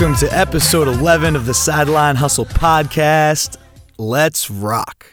[0.00, 3.56] welcome to episode 11 of the Sideline Hustle podcast.
[3.96, 5.12] Let's rock.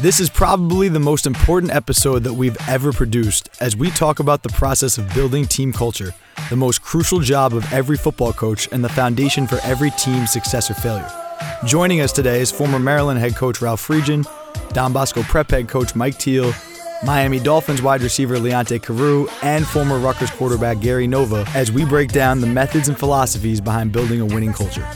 [0.00, 4.42] This is probably the most important episode that we've ever produced as we talk about
[4.42, 6.12] the process of building team culture,
[6.50, 10.70] the most crucial job of every football coach and the foundation for every team's success
[10.70, 11.10] or failure.
[11.64, 14.26] Joining us today is former Maryland head coach Ralph Friedgen,
[14.74, 16.52] Don Bosco Prep head coach Mike Teel,
[17.04, 22.10] Miami Dolphins wide receiver Leonte Carroo, and former Rutgers quarterback Gary Nova as we break
[22.10, 24.86] down the methods and philosophies behind building a winning culture.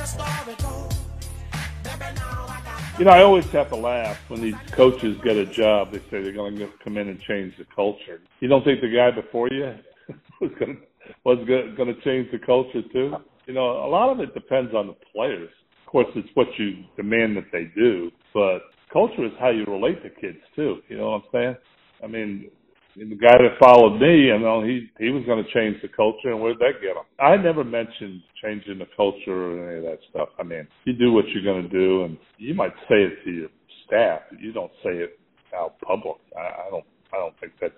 [2.98, 5.92] You know, I always have to laugh when these coaches get a job.
[5.92, 8.20] They say they're going to come in and change the culture.
[8.40, 9.74] You don't think the guy before you
[10.40, 10.82] was going to
[11.24, 13.14] was going to change the culture too?
[13.46, 15.50] You know, a lot of it depends on the players.
[15.84, 18.60] Of course, it's what you demand that they do, but
[18.92, 20.78] culture is how you relate to kids too.
[20.88, 21.56] You know what I'm saying?
[22.02, 22.50] I mean,
[22.96, 26.30] the guy that followed me, you know, he he was going to change the culture,
[26.30, 27.04] and where did that get him?
[27.18, 30.28] I never mentioned changing the culture or any of that stuff.
[30.38, 33.30] I mean, you do what you're going to do, and you might say it to
[33.30, 33.48] your
[33.86, 34.22] staff.
[34.30, 35.18] but You don't say it
[35.56, 36.16] out public.
[36.36, 36.84] I, I don't.
[37.12, 37.74] I don't think that's.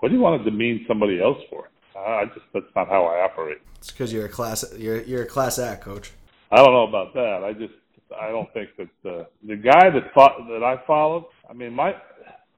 [0.00, 1.68] What do you want to demean somebody else for?
[1.96, 3.58] I I just that's not how I operate.
[3.78, 6.12] It's because you're a class you're you're a class act, coach.
[6.50, 7.42] I don't know about that.
[7.44, 7.74] I just
[8.20, 11.24] I don't think that uh, the guy that fo- that I followed.
[11.48, 11.94] I mean, my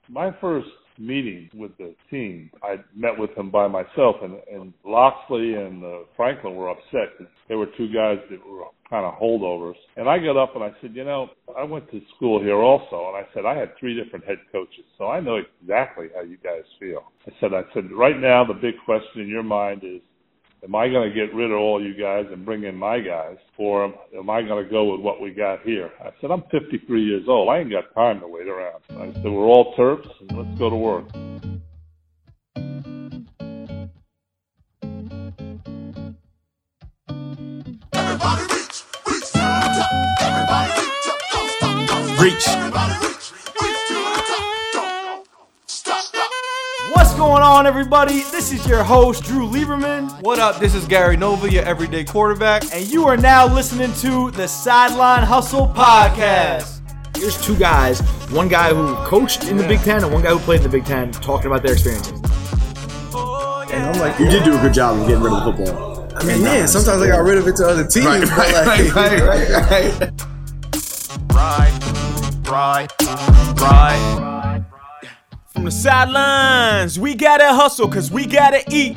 [0.08, 5.54] my first meeting with the team, I met with him by myself, and and Locksley
[5.54, 7.16] and uh, Franklin were upset.
[7.18, 10.62] 'cause There were two guys that were kind of holdovers, and I got up and
[10.64, 11.28] I said, you know,
[11.58, 14.84] I went to school here also, and I said I had three different head coaches,
[14.98, 17.02] so I know exactly how you guys feel.
[17.26, 20.00] I said, I said, right now the big question in your mind is
[20.64, 23.36] am I going to get rid of all you guys and bring in my guys,
[23.58, 25.90] or am, am I going to go with what we got here?
[26.00, 27.50] I said, I'm 53 years old.
[27.50, 28.82] I ain't got time to wait around.
[28.90, 31.04] I said, we're all Terps, and let's go to work.
[37.92, 39.86] Everybody reach, reach to.
[40.20, 42.22] Everybody reach up, don't stop, don't stop.
[42.22, 42.48] Reach.
[42.48, 43.13] Everybody reach, reach
[47.14, 48.24] What's going on, everybody?
[48.32, 50.58] This is your host, Drew Lieberman, What up?
[50.58, 52.64] This is Gary Nova, your everyday quarterback.
[52.74, 56.80] and you are now listening to the Sideline Hustle Podcast.
[57.16, 58.00] Here's two guys
[58.32, 60.68] one guy who coached in the Big Ten and one guy who played in the
[60.68, 62.20] Big Ten talking about their experiences.
[62.20, 66.08] And I'm like, you did do a good job of getting rid of the football.
[66.16, 68.06] I mean, yeah, sometimes I got rid of it to other teams.
[68.06, 70.10] Right, but right, like, right, right, right.
[72.50, 74.33] Right, right, right.
[75.54, 78.96] From the sidelines, we gotta hustle cause we gotta eat.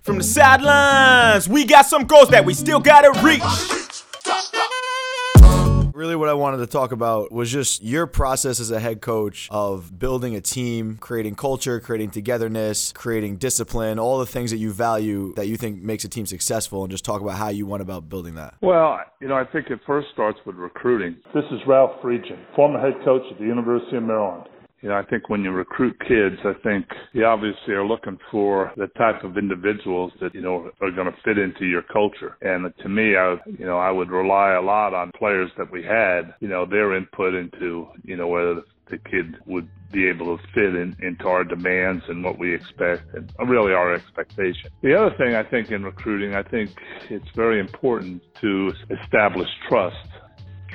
[0.00, 3.42] From the sidelines, we got some goals that we still gotta reach.
[3.42, 5.94] Stop, stop.
[5.94, 9.46] Really, what I wanted to talk about was just your process as a head coach
[9.50, 14.72] of building a team, creating culture, creating togetherness, creating discipline, all the things that you
[14.72, 17.82] value that you think makes a team successful, and just talk about how you went
[17.82, 18.54] about building that.
[18.62, 21.16] Well, you know, I think it first starts with recruiting.
[21.34, 24.48] This is Ralph Friedgen, former head coach at the University of Maryland.
[24.82, 28.72] You know, I think when you recruit kids, I think you obviously are looking for
[28.76, 32.36] the type of individuals that, you know, are going to fit into your culture.
[32.42, 35.84] And to me, I, you know, I would rely a lot on players that we
[35.84, 40.42] had, you know, their input into, you know, whether the kid would be able to
[40.52, 44.70] fit in, into our demands and what we expect and really our expectation.
[44.82, 46.70] The other thing I think in recruiting, I think
[47.08, 49.96] it's very important to establish trust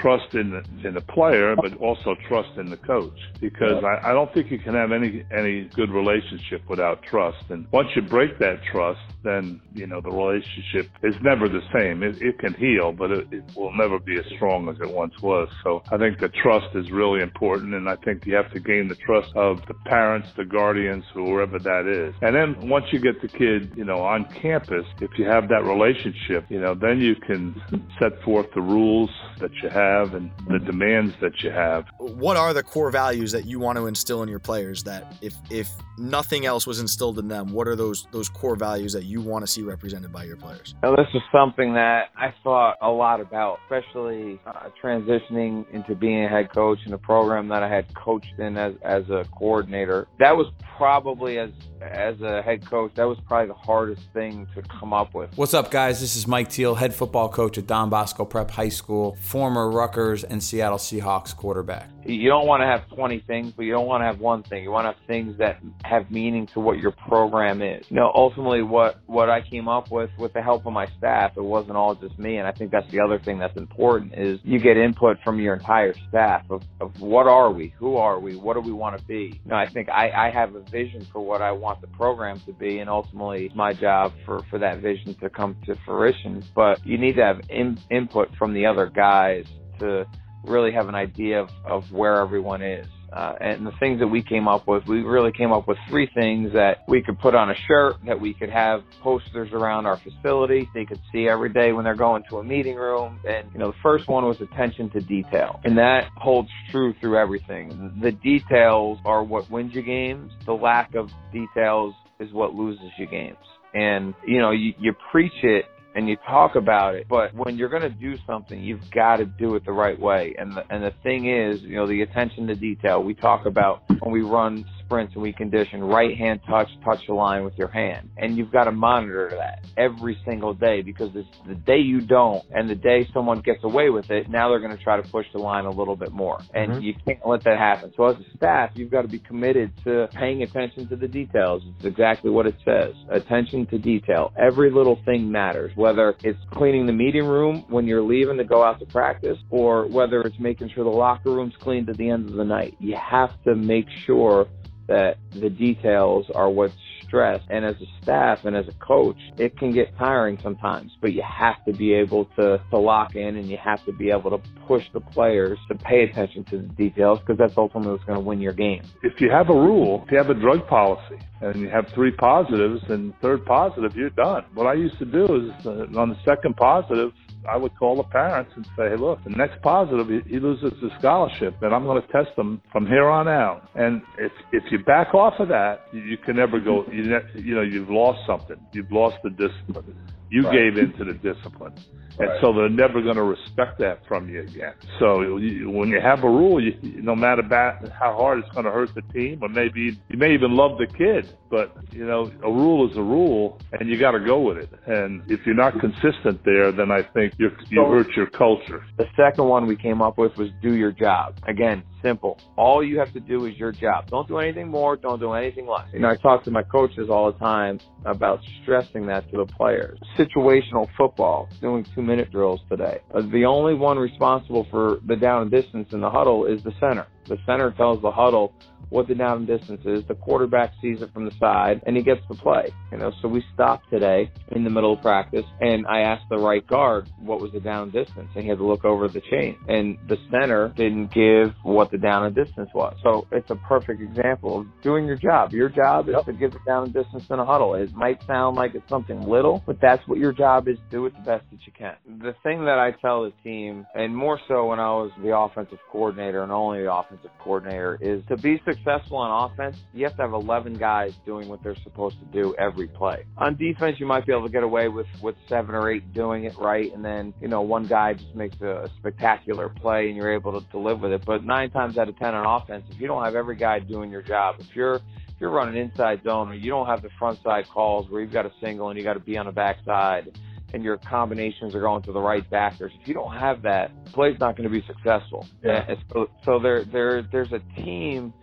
[0.02, 3.18] trust in the in the player, but also trust in the coach.
[3.40, 7.44] Because I, I don't think you can have any any good relationship without trust.
[7.50, 12.04] And once you break that trust, then you know the relationship is never the same.
[12.04, 15.14] It, it can heal, but it, it will never be as strong as it once
[15.22, 15.50] was.
[15.64, 18.88] So I think the trust is really important, and I think you have to gain
[18.88, 22.14] the trust of the parents, the guardians, whoever that is.
[22.22, 25.64] And then once you get the kid, you know, on campus, if you have that
[25.64, 27.60] relationship, you know, then you can
[28.00, 29.10] set forth the rules
[29.40, 31.86] that you have and the demands that you have.
[31.98, 35.36] What are the core values that you want to instill in your players that if
[35.50, 39.22] if nothing else was instilled in them, what are those those core values that you
[39.22, 40.76] want to see represented by your players?
[40.84, 46.26] Now, this is something that I thought a lot about, especially uh, transitioning into being
[46.26, 50.08] a head coach in a program that I had coached in as, as a coordinator.
[50.20, 50.48] That was
[50.78, 51.52] probably as
[51.82, 55.30] as a head coach, that was probably the hardest thing to come up with.
[55.38, 56.02] What's up, guys?
[56.02, 60.24] This is Mike Teel, head football coach at Don Bosco Prep High School, former Rutgers
[60.24, 61.88] and Seattle Seahawks quarterback.
[62.04, 64.64] you don't want to have 20 things, but you don't want to have one thing.
[64.64, 67.86] You want to have things that have meaning to what your program is.
[67.90, 71.34] You know, ultimately what, what I came up with with the help of my staff,
[71.38, 72.38] it wasn't all just me.
[72.38, 75.54] And I think that's the other thing that's important is you get input from your
[75.54, 77.74] entire staff of, of what are we?
[77.78, 78.36] Who are we?
[78.36, 79.40] What do we want to be?
[79.44, 82.40] You know, I think I, I have a vision for what I want the program
[82.48, 86.44] to be and ultimately my job for, for that vision to come to fruition.
[86.56, 89.46] But you need to have in, input from the other guys
[89.80, 90.06] to
[90.44, 92.88] really have an idea of, of where everyone is.
[93.12, 96.10] Uh, and the things that we came up with, we really came up with three
[96.14, 99.98] things that we could put on a shirt, that we could have posters around our
[99.98, 103.20] facility, they could see every day when they're going to a meeting room.
[103.28, 105.62] And, you know, the first one was attention to detail.
[105.64, 107.98] And that holds true through everything.
[108.02, 110.32] The details are what wins you games.
[110.46, 113.38] The lack of details is what loses you games.
[113.74, 115.66] And, you know, you, you preach it
[115.98, 117.08] and you talk about it.
[117.10, 120.36] But when you're going to do something, you've got to do it the right way.
[120.38, 123.02] And the, and the thing is, you know, the attention to detail.
[123.04, 127.14] We talk about when we run sprints and we condition right hand touch, touch the
[127.14, 128.10] line with your hand.
[128.18, 132.44] And you've got to monitor that every single day because it's the day you don't
[132.52, 135.26] and the day someone gets away with it, now they're going to try to push
[135.34, 136.40] the line a little bit more.
[136.54, 136.82] And mm-hmm.
[136.82, 137.94] you can't let that happen.
[137.98, 141.64] So as a staff, you've got to be committed to paying attention to the details.
[141.78, 142.94] It's exactly what it says.
[143.10, 144.32] Attention to detail.
[144.38, 148.64] Every little thing matters whether it's cleaning the meeting room when you're leaving to go
[148.64, 152.30] out to practice or whether it's making sure the locker room's cleaned at the end
[152.30, 152.76] of the night.
[152.80, 154.48] You have to make sure
[154.88, 156.74] that the details are what's
[157.08, 157.46] stressed.
[157.50, 161.24] And as a staff and as a coach, it can get tiring sometimes, but you
[161.24, 164.40] have to be able to, to lock in and you have to be able to
[164.68, 168.26] push the players to pay attention to the details because that's ultimately what's going to
[168.26, 168.84] win your game.
[169.04, 172.12] If you have a rule, if you have a drug policy and you have three
[172.12, 174.46] positives and third positive, you're done.
[174.54, 177.12] What I used to do is uh, on the second positive,
[177.48, 180.90] I would call the parents and say, hey, look, the next positive, he loses the
[181.00, 183.70] scholarship, and I'm going to test him from here on out.
[183.76, 186.86] And if if you back off of that, you, you can never go.
[186.92, 188.58] You ne- you know you've lost something.
[188.74, 189.96] You've lost the discipline.
[190.30, 190.54] You right.
[190.54, 191.74] gave into the discipline.
[192.20, 192.42] And right.
[192.42, 194.74] so they're never going to respect that from you again.
[195.00, 198.66] So you, when you have a rule, you, no matter about how hard it's going
[198.66, 202.32] to hurt the team, or maybe you may even love the kid, but you know
[202.44, 204.70] a rule is a rule, and you got to go with it.
[204.88, 208.84] And if you're not consistent there, then I think you you hurt your culture.
[208.98, 211.38] The second one we came up with was do your job.
[211.48, 212.40] Again, simple.
[212.56, 214.10] All you have to do is your job.
[214.10, 214.96] Don't do anything more.
[214.96, 215.88] Don't do anything less.
[215.94, 219.46] You know, I talk to my coaches all the time about stressing that to the
[219.46, 220.00] players.
[220.18, 223.00] Situational football, doing two minute drills today.
[223.14, 226.74] Uh, the only one responsible for the down and distance in the huddle is the
[226.80, 227.08] center.
[227.28, 228.54] The center tells the huddle
[228.90, 230.04] what the down and distance is.
[230.08, 232.74] The quarterback sees it from the side and he gets the play.
[232.92, 236.38] You know, so we stopped today in the middle of practice and I asked the
[236.38, 239.58] right guard what was the down distance and he had to look over the chain.
[239.68, 242.96] And the center didn't give what the down and distance was.
[243.04, 245.52] So it's a perfect example of doing your job.
[245.52, 247.76] Your job is to give the down and distance in a huddle.
[247.76, 250.78] It might sound like it's something little, but that's what your job is.
[250.90, 251.96] Do it the best that you can.
[252.20, 255.80] The thing that I tell the team, and more so when I was the offensive
[255.92, 260.16] coordinator and only the offensive coordinator, is to be successful successful on offense, you have
[260.16, 263.26] to have 11 guys doing what they're supposed to do every play.
[263.38, 266.46] On defense, you might be able to get away with, with seven or eight doing
[266.46, 270.34] it right, and then, you know, one guy just makes a, spectacular play and you're
[270.34, 271.24] able to, to live with it.
[271.26, 274.10] But nine times out of 10 on offense, if you don't have every guy doing
[274.12, 277.38] your job, if you're if you're running inside zone or you don't have the front
[277.44, 280.32] side calls where you've got a single and you got to be on the backside
[280.74, 282.92] and your combinations are going to the right backers.
[283.02, 285.48] If you don't have that, the play's not going to be successful.
[285.64, 285.96] Yeah.
[286.12, 288.34] So, so there, there, there's a team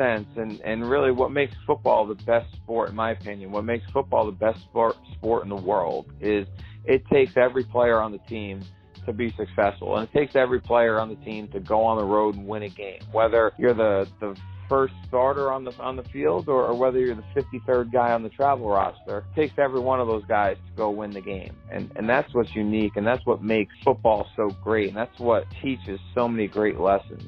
[0.00, 3.84] sense and and really what makes football the best sport in my opinion what makes
[3.90, 6.46] football the best sport sport in the world is
[6.84, 8.64] it takes every player on the team
[9.06, 12.04] to be successful and it takes every player on the team to go on the
[12.04, 13.00] road and win a game.
[13.12, 14.36] Whether you're the the
[14.70, 18.22] first starter on the on the field or, or whether you're the 53rd guy on
[18.22, 19.26] the travel roster.
[19.36, 22.32] It takes every one of those guys to go win the game, and and that's
[22.32, 26.46] what's unique, and that's what makes football so great, and that's what teaches so many
[26.46, 27.22] great lessons.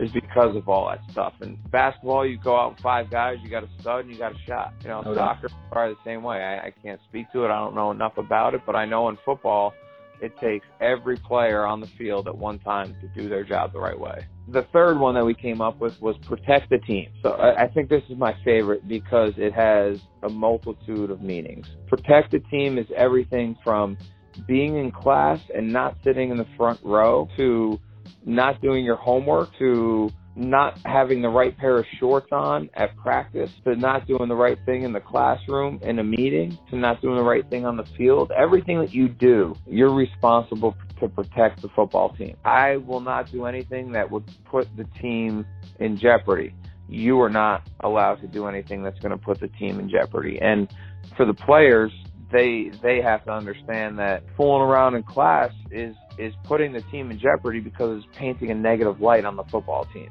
[0.00, 1.32] Is because of all that stuff.
[1.40, 4.32] And basketball, you go out with five guys, you got a stud and you got
[4.32, 4.74] a shot.
[4.82, 6.38] You know, soccer probably the same way.
[6.38, 7.50] I, I can't speak to it.
[7.50, 9.72] I don't know enough about it, but I know in football
[10.20, 13.78] it takes every player on the field at one time to do their job the
[13.78, 14.26] right way.
[14.48, 17.08] The third one that we came up with was protect the team.
[17.22, 21.66] So I, think this is my favorite because it has a multitude of meanings.
[21.86, 23.96] Protect the team is everything from
[24.46, 27.78] being in class and not sitting in the front row to
[28.24, 30.10] not doing your homework to
[30.40, 34.58] not having the right pair of shorts on at practice to not doing the right
[34.64, 37.84] thing in the classroom in a meeting to not doing the right thing on the
[37.96, 38.32] field.
[38.36, 42.36] Everything that you do, you're responsible to protect the football team.
[42.44, 45.44] I will not do anything that would put the team
[45.78, 46.54] in jeopardy.
[46.88, 50.38] You are not allowed to do anything that's going to put the team in jeopardy.
[50.40, 50.72] And
[51.16, 51.92] for the players,
[52.32, 57.10] they they have to understand that fooling around in class is is putting the team
[57.10, 60.10] in jeopardy because it's painting a negative light on the football team.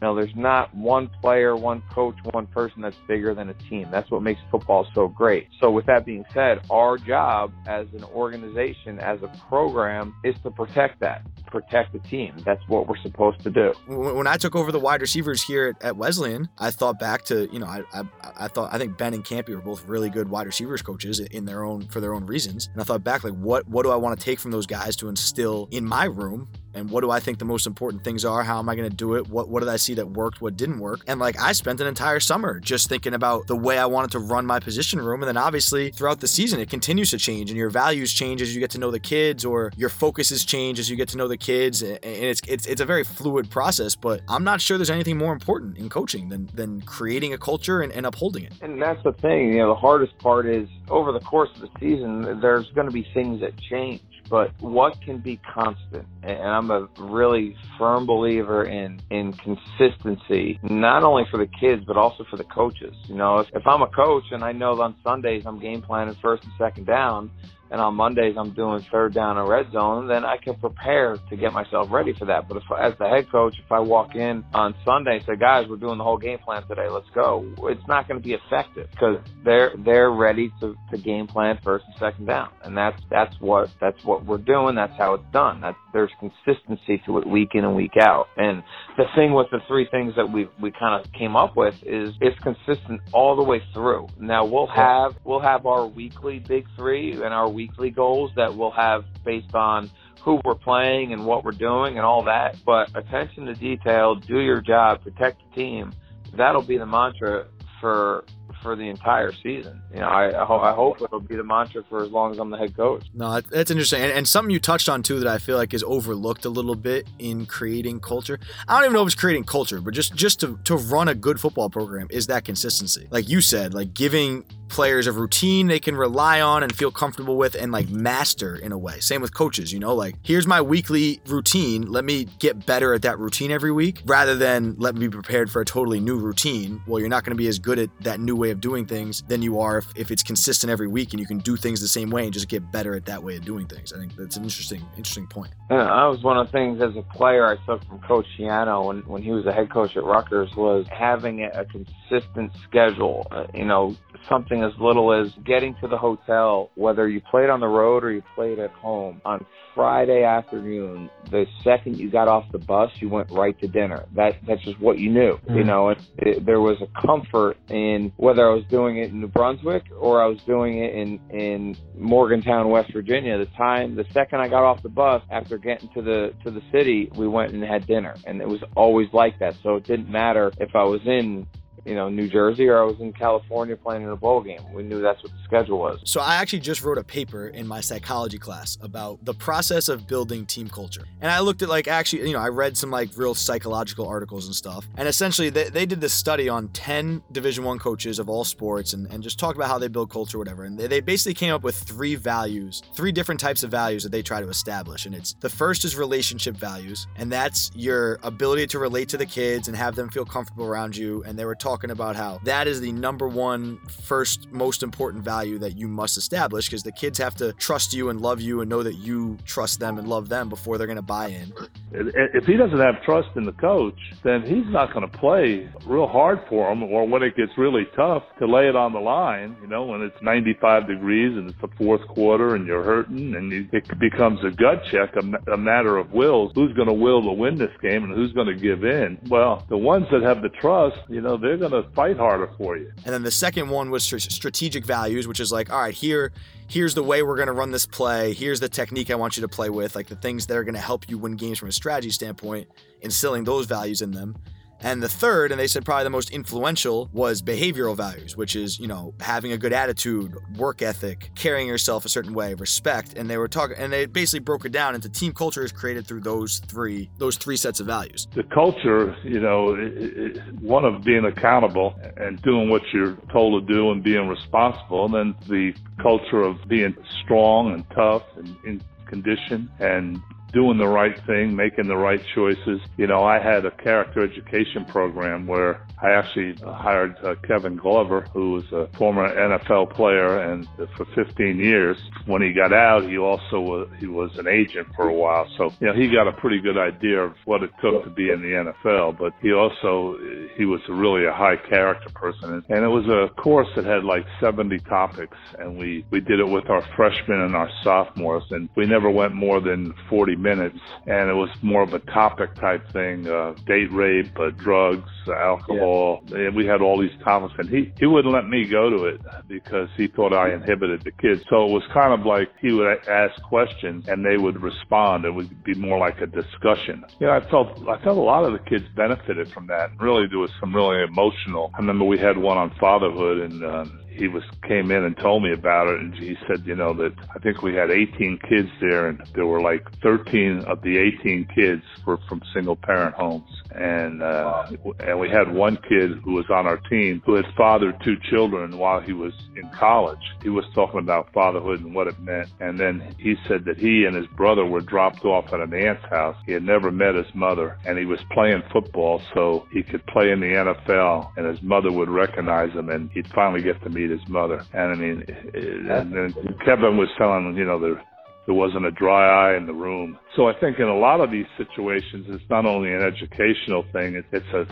[0.00, 3.88] You know, there's not one player, one coach, one person that's bigger than a team.
[3.90, 5.48] That's what makes football so great.
[5.60, 10.52] So, with that being said, our job as an organization, as a program, is to
[10.52, 12.34] protect that, protect the team.
[12.44, 13.72] That's what we're supposed to do.
[13.88, 17.52] When I took over the wide receivers here at, at Wesleyan, I thought back to
[17.52, 20.28] you know I, I I thought I think Ben and Campy were both really good
[20.28, 23.34] wide receivers coaches in their own for their own reasons, and I thought back like
[23.34, 26.48] what what do I want to take from those guys to instill in my room
[26.74, 28.42] and what do I think the most important things are?
[28.42, 29.28] How am I going to do it?
[29.28, 30.40] What what did I see that worked?
[30.40, 31.00] What didn't work?
[31.06, 34.18] And like I spent an entire summer just thinking about the way I wanted to
[34.18, 37.58] run my position room, and then obviously throughout the season it continues to change, and
[37.58, 40.90] your values change as you get to know the kids, or your focuses change as
[40.90, 43.94] you get to know the kids, and it's it's it's a very fluid process.
[43.94, 47.80] But I'm not sure there's anything more important in coaching than than creating a culture
[47.80, 48.52] and, and upholding it.
[48.60, 51.70] And that's the thing, you know, the hardest part is over the course of the
[51.80, 54.02] season, there's going to be things that change.
[54.30, 56.06] But what can be constant?
[56.22, 61.96] And I'm a really firm believer in in consistency, not only for the kids but
[61.96, 62.94] also for the coaches.
[63.06, 66.16] You know, if, if I'm a coach and I know on Sundays I'm game planning
[66.20, 67.30] first and second down,
[67.70, 71.36] and on Mondays I'm doing third down and red zone, then I can prepare to
[71.36, 72.48] get myself ready for that.
[72.48, 75.66] But if as the head coach, if I walk in on Sunday and say, guys,
[75.68, 78.88] we're doing the whole game plan today, let's go, it's not going to be effective
[78.90, 83.34] because they're they're ready to, to game plan first and second down, and that's that's
[83.40, 84.74] what that's what we're doing.
[84.74, 85.60] That's how it's done.
[85.60, 88.26] That there's consistency to it week in and week out.
[88.36, 88.62] And
[88.96, 92.14] the thing with the three things that we we kind of came up with is
[92.20, 94.08] it's consistent all the way through.
[94.18, 98.70] Now we'll have we'll have our weekly big three and our weekly goals that we'll
[98.70, 99.90] have based on
[100.22, 102.56] who we're playing and what we're doing and all that.
[102.64, 105.92] But attention to detail, do your job, protect the team.
[106.36, 107.48] That'll be the mantra
[107.80, 108.24] for
[108.62, 109.80] for the entire season.
[109.92, 112.38] You know, I I, ho- I hope it'll be the mantra for as long as
[112.38, 113.04] I'm the head coach.
[113.14, 115.74] No, that- that's interesting, and, and something you touched on too that I feel like
[115.74, 118.38] is overlooked a little bit in creating culture.
[118.66, 121.14] I don't even know if it's creating culture, but just just to to run a
[121.14, 123.06] good football program is that consistency.
[123.10, 127.38] Like you said, like giving players a routine they can rely on and feel comfortable
[127.38, 129.00] with and like master in a way.
[129.00, 131.90] Same with coaches, you know, like here's my weekly routine.
[131.90, 135.50] Let me get better at that routine every week rather than let me be prepared
[135.50, 136.82] for a totally new routine.
[136.86, 139.22] Well, you're not going to be as good at that new way of doing things
[139.28, 141.88] than you are if, if it's consistent every week and you can do things the
[141.88, 143.92] same way and just get better at that way of doing things.
[143.92, 145.52] I think that's an interesting, interesting point.
[145.70, 148.86] Yeah, that was one of the things as a player I took from Coach Schiano
[148.86, 153.26] when, when he was a head coach at Rutgers was having a, a consistent schedule.
[153.30, 153.96] Uh, you know,
[154.28, 158.12] something as little as getting to the hotel, whether you played on the road or
[158.12, 159.44] you played at home on
[159.78, 161.08] Friday afternoon.
[161.30, 164.06] The second you got off the bus, you went right to dinner.
[164.16, 165.38] That that's just what you knew.
[165.48, 165.66] You hmm.
[165.68, 169.28] know, it, it, there was a comfort in whether I was doing it in New
[169.28, 173.38] Brunswick or I was doing it in in Morgantown, West Virginia.
[173.38, 176.62] The time, the second I got off the bus after getting to the to the
[176.72, 179.54] city, we went and had dinner, and it was always like that.
[179.62, 181.46] So it didn't matter if I was in
[181.84, 184.60] you know, New Jersey or I was in California playing in a bowl game.
[184.72, 186.00] We knew that's what the schedule was.
[186.04, 190.06] So I actually just wrote a paper in my psychology class about the process of
[190.06, 191.04] building team culture.
[191.20, 194.46] And I looked at like actually, you know, I read some like real psychological articles
[194.46, 194.86] and stuff.
[194.96, 198.92] And essentially they, they did this study on 10 division one coaches of all sports
[198.92, 200.64] and, and just talked about how they build culture, whatever.
[200.64, 204.12] And they, they basically came up with three values, three different types of values that
[204.12, 205.06] they try to establish.
[205.06, 209.26] And it's the first is relationship values, and that's your ability to relate to the
[209.26, 211.22] kids and have them feel comfortable around you.
[211.24, 215.58] And they were talking about how that is the number one, first, most important value
[215.58, 218.68] that you must establish because the kids have to trust you and love you and
[218.68, 221.52] know that you trust them and love them before they're going to buy in.
[221.92, 226.06] If he doesn't have trust in the coach, then he's not going to play real
[226.06, 229.56] hard for him, or when it gets really tough, to lay it on the line.
[229.60, 233.52] You know, when it's 95 degrees and it's the fourth quarter and you're hurting, and
[233.52, 236.52] it becomes a gut check, a, a matter of wills.
[236.54, 239.18] Who's going to will to win this game, and who's going to give in?
[239.28, 242.76] Well, the ones that have the trust, you know, they're going to fight harder for
[242.76, 242.92] you.
[243.04, 246.32] And then the second one was strategic values, which is like, all right, here,
[246.68, 248.32] here's the way we're going to run this play.
[248.32, 250.74] Here's the technique I want you to play with, like the things that are going
[250.74, 252.68] to help you win games from a strategy standpoint,
[253.02, 254.36] instilling those values in them.
[254.80, 258.78] And the third, and they said probably the most influential, was behavioral values, which is,
[258.78, 263.14] you know, having a good attitude, work ethic, carrying yourself a certain way, respect.
[263.14, 266.06] And they were talking, and they basically broke it down into team culture is created
[266.06, 268.28] through those three, those three sets of values.
[268.34, 273.66] The culture, you know, it, it, one of being accountable and doing what you're told
[273.66, 278.56] to do and being responsible, and then the culture of being strong and tough and
[278.64, 280.20] in condition and
[280.52, 282.80] doing the right thing, making the right choices.
[282.96, 288.22] You know, I had a character education program where I actually hired uh, Kevin Glover,
[288.32, 291.96] who was a former NFL player, and for 15 years.
[292.26, 295.72] When he got out, he also was, he was an agent for a while, so
[295.80, 298.42] you know he got a pretty good idea of what it took to be in
[298.42, 299.18] the NFL.
[299.18, 300.16] But he also
[300.56, 304.24] he was really a high character person, and it was a course that had like
[304.40, 308.86] 70 topics, and we we did it with our freshmen and our sophomores, and we
[308.86, 313.26] never went more than 40 minutes, and it was more of a topic type thing:
[313.26, 315.87] uh, date rape, uh, drugs, alcohol.
[316.30, 319.20] And we had all these topics, and he he wouldn't let me go to it
[319.48, 321.42] because he thought I inhibited the kids.
[321.50, 325.24] So it was kind of like he would ask questions, and they would respond.
[325.24, 327.04] It would be more like a discussion.
[327.20, 329.90] You know, I felt I felt a lot of the kids benefited from that.
[329.98, 331.70] Really, there was some really emotional.
[331.74, 335.42] I remember we had one on fatherhood, and um, he was came in and told
[335.42, 338.68] me about it, and he said, you know, that I think we had 18 kids
[338.80, 343.48] there, and there were like 13 of the 18 kids were from single parent homes,
[343.74, 344.66] and uh,
[345.00, 348.76] and we had one kid who was on our team who had fathered two children
[348.76, 350.18] while he was in college.
[350.42, 354.04] He was talking about fatherhood and what it meant, and then he said that he
[354.04, 356.36] and his brother were dropped off at an aunt's house.
[356.44, 360.30] He had never met his mother, and he was playing football so he could play
[360.30, 364.07] in the NFL, and his mother would recognize him, and he'd finally get to meet
[364.10, 364.64] his mother.
[364.72, 365.24] And I mean,
[365.54, 366.34] and then
[366.64, 368.02] Kevin was telling, you know, there
[368.46, 370.18] there wasn't a dry eye in the room.
[370.34, 374.14] So I think in a lot of these situations, it's not only an educational thing;
[374.14, 374.66] it's, it's a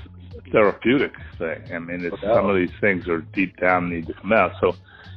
[0.50, 1.62] therapeutic thing.
[1.74, 4.52] I mean, it's some of these things are deep down need to come out.
[4.60, 4.74] So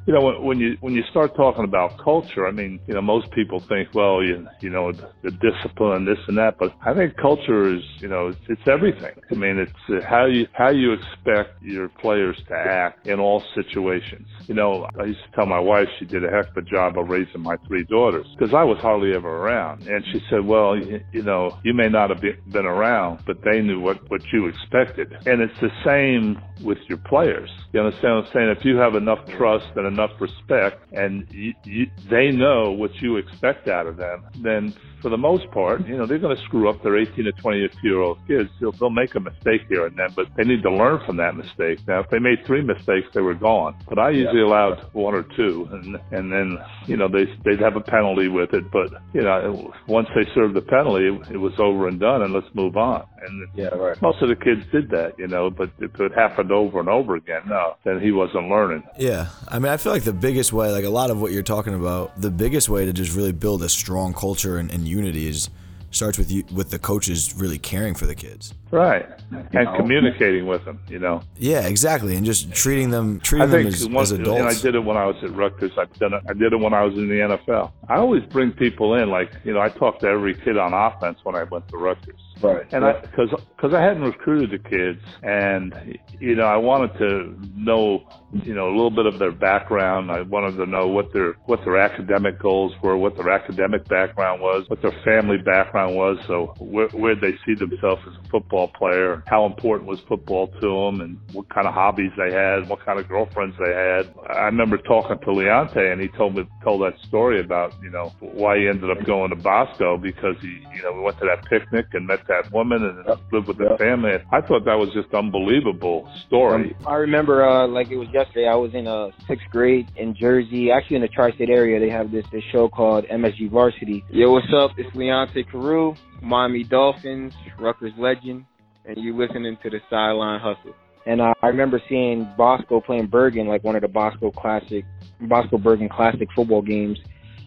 [0.10, 3.02] you know, when, when you when you start talking about culture, I mean, you know,
[3.02, 7.16] most people think, well, you you know, the, discipline, this and that, but I think
[7.16, 9.14] culture is, you know, it's, it's everything.
[9.30, 13.44] I mean, it's uh, how you how you expect your players to act in all
[13.54, 14.26] situations.
[14.48, 16.98] You know, I used to tell my wife she did a heck of a job
[16.98, 20.76] of raising my three daughters because I was hardly ever around, and she said, well,
[20.76, 24.48] you, you know, you may not have been around, but they knew what what you
[24.48, 27.52] expected, and it's the same with your players.
[27.74, 28.56] You understand what I'm saying?
[28.58, 33.18] If you have enough trust and enough respect and you, you, they know what you
[33.18, 36.70] expect out of them, then for the most part, you know, they're going to screw
[36.70, 36.82] up.
[36.84, 38.50] They're 18 to 20 year old kids.
[38.60, 41.36] They'll, they'll make a mistake here and then, but they need to learn from that
[41.36, 41.80] mistake.
[41.88, 43.76] Now, if they made three mistakes, they were gone.
[43.88, 44.48] But I usually yeah.
[44.48, 48.54] allowed one or two, and and then you know they they'd have a penalty with
[48.54, 48.70] it.
[48.72, 52.34] But you know, once they served the penalty, it, it was over and done, and
[52.34, 53.06] let's move on.
[53.26, 54.02] And yeah, right.
[54.02, 55.50] most of the kids did that, you know.
[55.50, 58.84] But if it happened over and over again, no, then he wasn't learning.
[58.98, 61.44] Yeah, I mean, I feel like the biggest way, like a lot of what you're
[61.44, 65.28] talking about, the biggest way to just really build a strong culture and, and unity
[65.28, 65.50] is
[65.92, 68.54] starts with you with the coaches really caring for the kids.
[68.72, 69.08] Right.
[69.32, 69.76] And know?
[69.76, 71.22] communicating with them, you know.
[71.38, 72.16] Yeah, exactly.
[72.16, 74.40] And just treating them treating them as, one, as adults.
[74.40, 75.72] And I did it when I was at Rutgers.
[75.78, 77.72] I've done it I did it when I was in the NFL.
[77.88, 81.20] I always bring people in like, you know, I talked to every kid on offense
[81.24, 82.22] when I went to Rutgers.
[82.42, 82.66] Right.
[82.72, 83.02] And yeah.
[83.04, 88.04] I cuz cuz I hadn't recruited the kids and you know, I wanted to know,
[88.44, 90.12] you know, a little bit of their background.
[90.12, 94.42] I wanted to know what their what their academic goals were, what their academic background
[94.42, 98.68] was, what their family background was, so where where they see themselves as a football
[98.68, 102.84] player, how important was football to them, and what kind of hobbies they had, what
[102.86, 104.14] kind of girlfriends they had.
[104.30, 108.14] I remember talking to Leonte, and he told me told that story about you know
[108.20, 111.46] why he ended up going to Bosco because he you know we went to that
[111.50, 114.14] picnic and met that woman and lived with the family.
[114.32, 116.76] I thought that was just unbelievable story.
[116.88, 118.48] I remember uh, like it was yesterday.
[118.48, 121.80] I was in a sixth grade in Jersey, actually in the tri-state area.
[121.80, 124.04] They have this this show called MSG Varsity.
[124.10, 124.72] Yo, what's up?
[124.78, 128.46] It's Leonte Carroo, Miami Dolphins, Rutgers legend,
[128.86, 130.76] and you listening to the Sideline Hustle.
[131.06, 134.86] And uh, I remember seeing Bosco playing Bergen, like one of the Bosco Classic,
[135.22, 137.00] Bosco Bergen Classic football games.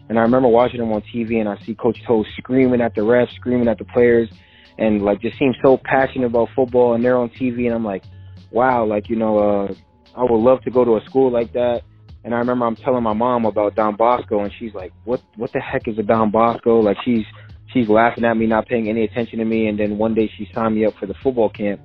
[0.09, 3.01] And I remember watching them on TV, and I see Coach Toal screaming at the
[3.01, 4.29] refs, screaming at the players,
[4.77, 6.93] and like just seems so passionate about football.
[6.93, 8.03] And they're on TV, and I'm like,
[8.51, 9.73] wow, like you know, uh,
[10.15, 11.81] I would love to go to a school like that.
[12.23, 15.21] And I remember I'm telling my mom about Don Bosco, and she's like, "What?
[15.35, 17.25] What the heck is a Don Bosco?" Like she's
[17.73, 19.67] she's laughing at me, not paying any attention to me.
[19.67, 21.81] And then one day she signed me up for the football camp,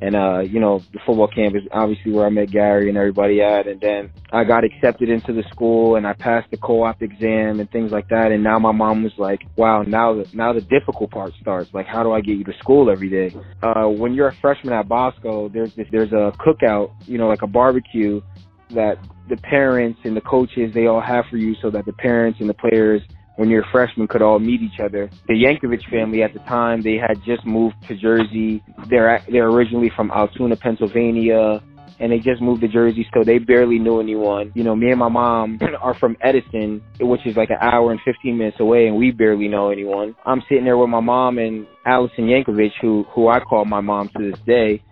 [0.00, 3.40] And uh, you know, the football camp is obviously where I met Gary and everybody
[3.42, 3.66] at.
[3.66, 7.70] And then I got accepted into the school and I passed the co-op exam and
[7.70, 8.30] things like that.
[8.30, 11.70] And now my mom was like, "Wow, now the now the difficult part starts.
[11.72, 14.72] Like, how do I get you to school every day?" Uh, when you're a freshman
[14.72, 18.20] at Bosco, there's this there's a cookout, you know, like a barbecue
[18.70, 22.38] that the parents and the coaches they all have for you, so that the parents
[22.40, 23.02] and the players
[23.38, 25.08] when you're freshman could all meet each other.
[25.28, 28.62] The Yankovic family at the time, they had just moved to Jersey.
[28.90, 31.62] They're they're originally from Altoona, Pennsylvania,
[32.00, 34.50] and they just moved to Jersey, so they barely knew anyone.
[34.56, 38.00] You know, me and my mom are from Edison, which is like an hour and
[38.04, 40.16] 15 minutes away, and we barely know anyone.
[40.26, 44.10] I'm sitting there with my mom and Allison Yankovic, who who I call my mom
[44.16, 44.82] to this day.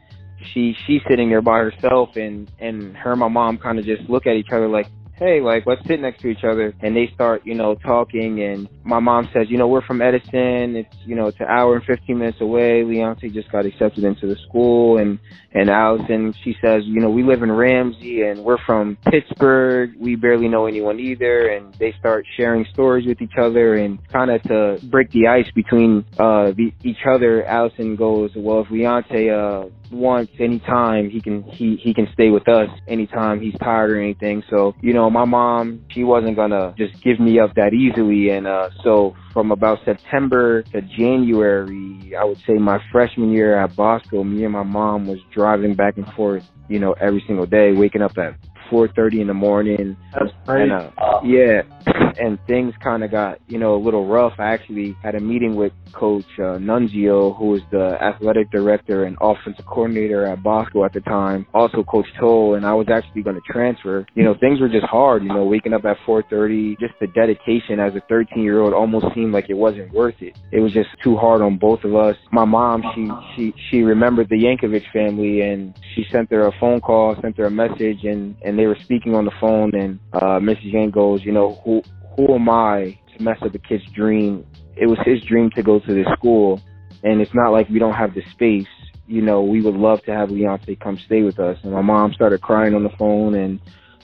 [0.55, 4.09] She she's sitting there by herself, and and her and my mom kind of just
[4.09, 4.87] look at each other like,
[5.19, 6.75] hey, like, let's sit next to each other.
[6.81, 8.43] And they start, you know, talking.
[8.43, 10.77] And my mom says, you know, we're from Edison.
[10.77, 12.83] It's, you know, it's an hour and 15 minutes away.
[12.83, 14.99] Leonte just got accepted into the school.
[14.99, 15.19] And,
[15.53, 19.93] and Allison, she says, you know, we live in Ramsey and we're from Pittsburgh.
[19.99, 21.49] We barely know anyone either.
[21.49, 25.51] And they start sharing stories with each other and kind of to break the ice
[25.55, 27.45] between, uh, the, each other.
[27.45, 32.49] Allison goes, well, if Leonte, uh, wants anytime he can he he can stay with
[32.49, 37.03] us anytime he's tired or anything so you know my mom she wasn't gonna just
[37.03, 38.31] give me up that easily.
[38.31, 43.77] And uh so from about september to january i would say my freshman year at
[43.77, 47.73] bosco me and my mom was driving back and forth you know every single day
[47.73, 48.35] waking up at
[48.71, 49.97] 4:30 in the morning.
[50.13, 50.71] That's crazy.
[50.71, 51.63] And, uh, yeah,
[52.19, 54.35] and things kind of got you know a little rough.
[54.39, 59.17] I actually had a meeting with Coach uh, Nunzio, who was the athletic director and
[59.21, 61.47] offensive coordinator at Bosco at the time.
[61.55, 64.07] Also Coach Toal, and I was actually going to transfer.
[64.15, 65.23] You know, things were just hard.
[65.23, 69.07] You know, waking up at 4:30, just the dedication as a 13 year old almost
[69.15, 70.37] seemed like it wasn't worth it.
[70.53, 72.17] It was just too hard on both of us.
[72.33, 76.81] My mom, she she she remembered the Yankovic family, and she sent her a phone
[76.81, 79.75] call, sent her a message, and and they were speaking on the phone.
[79.75, 80.73] And uh, Mrs.
[80.73, 81.83] Yang goes, you know, who
[82.17, 84.45] who am I to mess up a kid's dream?
[84.77, 86.61] It was his dream to go to this school,
[87.03, 88.67] and it's not like we don't have the space.
[89.07, 91.59] You know, we would love to have Leonte come stay with us.
[91.63, 93.61] And my mom started crying on the phone, and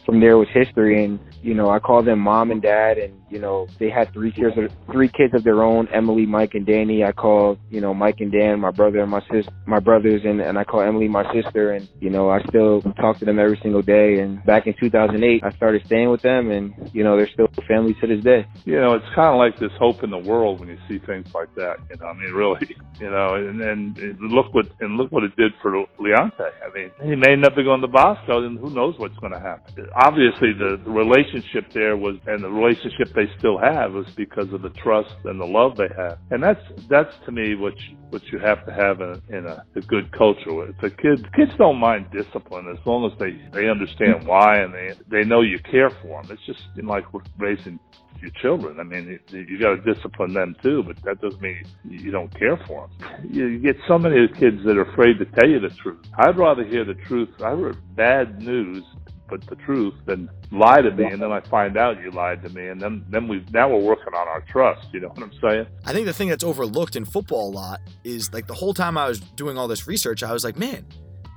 [0.07, 1.05] from there was history.
[1.05, 4.31] And you know, I called them mom and dad, and you know, they had three
[4.31, 4.55] kids,
[4.93, 7.03] three kids of their own: Emily, Mike, and Danny.
[7.03, 10.41] I called, you know, Mike and Dan, my brother and my sis, my brothers, and
[10.43, 11.73] and I call Emily my sister.
[11.73, 14.19] And you know, I still talk to them every single day.
[14.21, 17.97] And back in 2008, I started staying with them, and you know, they're still family
[18.03, 18.47] to this day.
[18.67, 21.27] You know, it's kind of like this hope in the world when you see things
[21.35, 21.79] like that.
[21.89, 25.35] You know, I mean, really, you know, and and look what and look what it
[25.37, 26.51] did for Leonte.
[26.63, 29.89] I mean, he may never go into Bosco, and who knows what's going to happen.
[29.97, 34.63] Obviously, the, the relationship there was, and the relationship they still have, is because of
[34.63, 38.23] the trust and the love they have, and that's that's to me what you, what
[38.33, 40.69] you have to have in, in a, a good culture.
[40.69, 44.73] If the kids kids don't mind discipline as long as they they understand why and
[44.73, 46.31] they they know you care for them.
[46.31, 47.05] It's just you know, like
[47.39, 47.79] raising
[48.23, 48.79] your children.
[48.81, 52.33] I mean, you, you got to discipline them too, but that doesn't mean you don't
[52.39, 53.29] care for them.
[53.31, 56.07] You get so many kids that are afraid to tell you the truth.
[56.19, 57.29] I'd rather hear the truth.
[57.41, 58.85] I heard bad news,
[59.33, 62.51] but the truth, than lie to me, and then I find out you lied to
[62.51, 64.89] me, and then then we now we're working on our trust.
[64.93, 65.67] You know what I'm saying?
[65.87, 68.99] I think the thing that's overlooked in football a lot is like the whole time
[68.99, 70.85] I was doing all this research, I was like, man,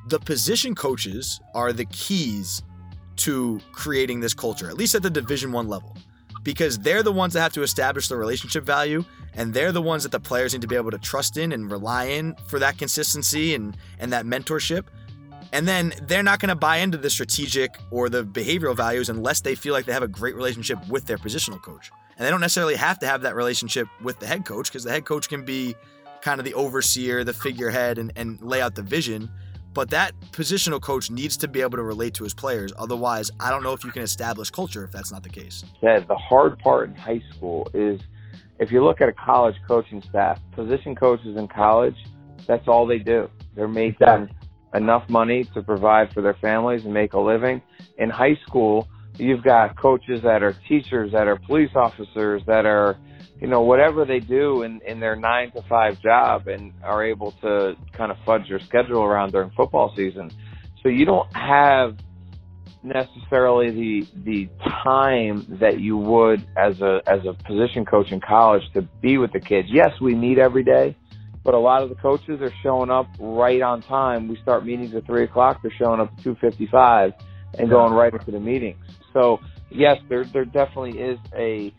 [0.10, 2.62] the position coaches are the keys
[3.18, 5.96] to creating this culture, at least at the Division One level
[6.44, 9.04] because they're the ones that have to establish the relationship value
[9.34, 11.72] and they're the ones that the players need to be able to trust in and
[11.72, 14.84] rely in for that consistency and and that mentorship
[15.56, 19.40] and then they're not going to buy into the strategic or the behavioral values unless
[19.40, 22.42] they feel like they have a great relationship with their positional coach and they don't
[22.42, 25.46] necessarily have to have that relationship with the head coach because the head coach can
[25.46, 25.74] be
[26.22, 29.30] kind of the overseer the figurehead and, and lay out the vision
[29.74, 32.72] but that positional coach needs to be able to relate to his players.
[32.78, 35.66] Otherwise, I don't know if you can establish culture if that's not the case.
[35.82, 38.00] Said the hard part in high school is
[38.58, 41.98] if you look at a college coaching staff, position coaches in college,
[42.48, 43.30] that's all they do.
[43.54, 44.30] They're made making
[44.76, 47.62] enough money to provide for their families and make a living.
[47.98, 52.98] In high school, you've got coaches that are teachers, that are police officers, that are
[53.42, 57.32] you know, whatever they do in, in their nine to five job and are able
[57.42, 60.32] to kind of fudge their schedule around during football season.
[60.82, 61.98] So you don't have
[62.84, 64.50] necessarily the the
[64.84, 69.34] time that you would as a as a position coach in college to be with
[69.34, 69.68] the kids.
[69.72, 70.96] Yes, we meet every day,
[71.46, 74.28] but a lot of the coaches are showing up right on time.
[74.28, 75.62] We start meetings at three o'clock.
[75.62, 77.14] They're showing up at two fifty five
[77.58, 78.84] and going right into the meetings.
[79.14, 81.74] So yes, there there definitely is a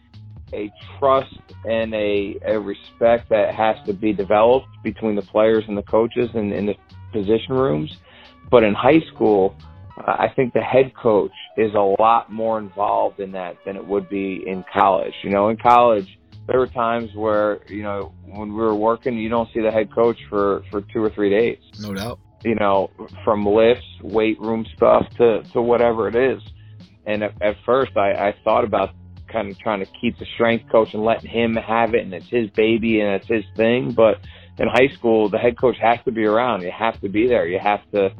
[0.52, 5.76] a trust and a, a respect that has to be developed between the players and
[5.76, 6.74] the coaches and, in the
[7.12, 7.90] position rooms.
[8.48, 9.56] But in high school,
[9.98, 14.08] I think the head coach is a lot more involved in that than it would
[14.08, 15.14] be in college.
[15.24, 19.28] You know, in college, there were times where you know when we were working, you
[19.28, 21.58] don't see the head coach for for two or three days.
[21.80, 22.18] No doubt.
[22.44, 22.90] You know,
[23.24, 26.42] from lifts, weight room stuff to to whatever it is.
[27.06, 28.90] And at, at first, I, I thought about
[29.32, 32.28] kind of trying to keep the strength coach and letting him have it, and it's
[32.28, 33.92] his baby and it's his thing.
[33.92, 34.20] But
[34.58, 36.62] in high school, the head coach has to be around.
[36.62, 37.46] You have to be there.
[37.46, 38.10] You have to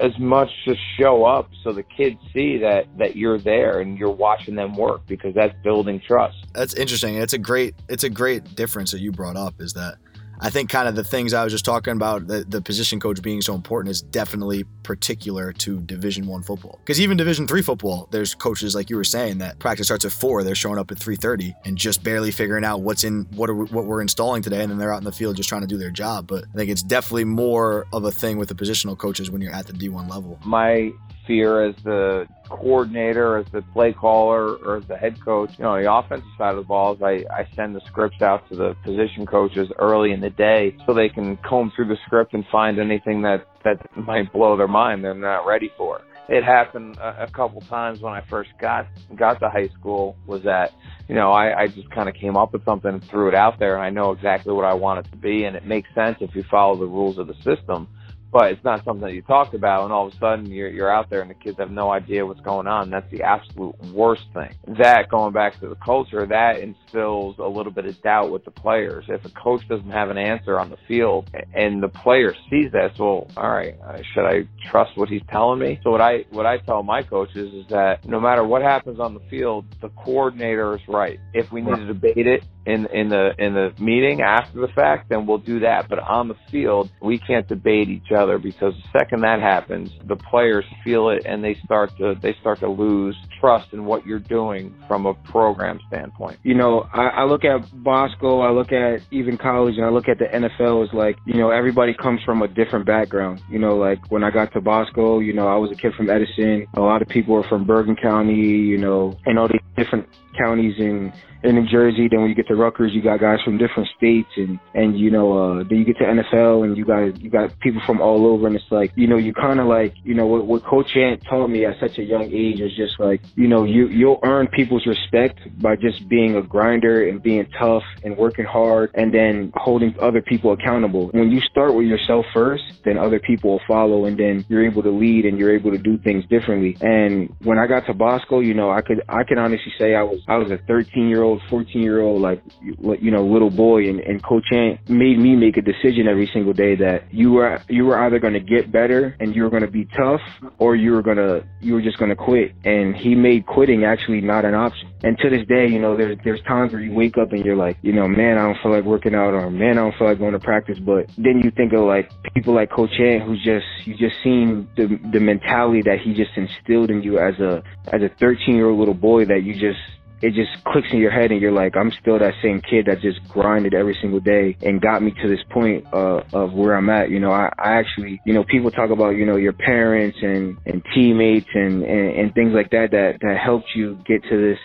[0.00, 4.10] as much just show up so the kids see that that you're there and you're
[4.10, 6.36] watching them work because that's building trust.
[6.52, 7.16] That's interesting.
[7.16, 9.96] It's a great it's a great difference that you brought up is that
[10.44, 13.22] I think kind of the things I was just talking about, the, the position coach
[13.22, 16.78] being so important is definitely particular to Division One football.
[16.84, 20.12] Because even Division Three football, there's coaches like you were saying that practice starts at
[20.12, 23.48] four, they're showing up at three thirty and just barely figuring out what's in what
[23.48, 25.66] are what we're installing today, and then they're out in the field just trying to
[25.66, 26.26] do their job.
[26.26, 29.54] But I think it's definitely more of a thing with the positional coaches when you're
[29.54, 30.38] at the D1 level.
[30.44, 30.92] My
[31.26, 35.50] fear as the coordinator, as the play caller, or as the head coach.
[35.58, 38.48] You know, the offensive side of the ball is I, I send the scripts out
[38.50, 42.34] to the position coaches early in the day so they can comb through the script
[42.34, 46.02] and find anything that, that might blow their mind they're not ready for.
[46.28, 50.16] It happened a, a couple times when I first got got to high school.
[50.26, 50.72] Was that
[51.06, 53.58] you know I, I just kind of came up with something and threw it out
[53.58, 56.16] there, and I know exactly what I want it to be, and it makes sense
[56.20, 57.88] if you follow the rules of the system
[58.34, 60.92] but it's not something that you talked about and all of a sudden you're you're
[60.92, 62.90] out there and the kids have no idea what's going on.
[62.90, 64.52] That's the absolute worst thing.
[64.76, 68.50] That going back to the culture that instills a little bit of doubt with the
[68.50, 69.04] players.
[69.08, 72.96] If a coach doesn't have an answer on the field and the player sees that
[72.96, 75.78] so all right uh, should i trust what he's telling me?
[75.84, 79.14] So what i what i tell my coaches is that no matter what happens on
[79.14, 81.20] the field the coordinator is right.
[81.34, 85.08] If we need to debate it in in the in the meeting after the fact,
[85.08, 85.88] then we'll do that.
[85.88, 90.16] But on the field, we can't debate each other because the second that happens, the
[90.16, 94.18] players feel it and they start to they start to lose trust in what you're
[94.18, 96.38] doing from a program standpoint.
[96.42, 100.08] You know, I, I look at Bosco, I look at even college, and I look
[100.08, 103.42] at the NFL as like, you know, everybody comes from a different background.
[103.50, 106.10] You know, like when I got to Bosco, you know, I was a kid from
[106.10, 106.66] Edison.
[106.74, 110.74] A lot of people are from Bergen County, you know, and all these different counties
[110.78, 111.12] in
[111.44, 112.08] in New Jersey.
[112.10, 115.10] Then when you get to Rutgers, you got guys from different states, and and you
[115.10, 118.26] know, uh, then you get to NFL, and you got you got people from all
[118.26, 120.96] over, and it's like you know, you kind of like you know what, what Coach
[120.96, 124.20] Ant taught me at such a young age is just like you know, you you'll
[124.24, 129.12] earn people's respect by just being a grinder and being tough and working hard, and
[129.12, 131.08] then holding other people accountable.
[131.08, 134.82] When you start with yourself first, then other people will follow, and then you're able
[134.82, 136.76] to lead and you're able to do things differently.
[136.80, 140.02] And when I got to Bosco, you know, I could I can honestly say I
[140.02, 143.88] was I was a 13 year old, 14 year old, like, you know, little boy.
[143.88, 147.60] And, and Coach Ant made me make a decision every single day that you were,
[147.68, 150.20] you were either going to get better and you were going to be tough
[150.58, 152.52] or you were to, you were just going to quit.
[152.64, 154.90] And he made quitting actually not an option.
[155.02, 157.56] And to this day, you know, there's, there's times where you wake up and you're
[157.56, 160.08] like, you know, man, I don't feel like working out or man, I don't feel
[160.08, 160.78] like going to practice.
[160.78, 164.66] But then you think of like people like Coach Ant who's just, you just seen
[164.76, 168.70] the, the mentality that he just instilled in you as a, as a 13 year
[168.70, 169.80] old little boy that you just,
[170.24, 173.02] it just clicks in your head and you're like, I'm still that same kid that
[173.02, 176.88] just grinded every single day and got me to this point uh, of where I'm
[176.88, 177.10] at.
[177.10, 180.56] You know, I, I actually, you know, people talk about, you know, your parents and,
[180.64, 184.58] and teammates and, and, and things like that, that, that helped you get to this,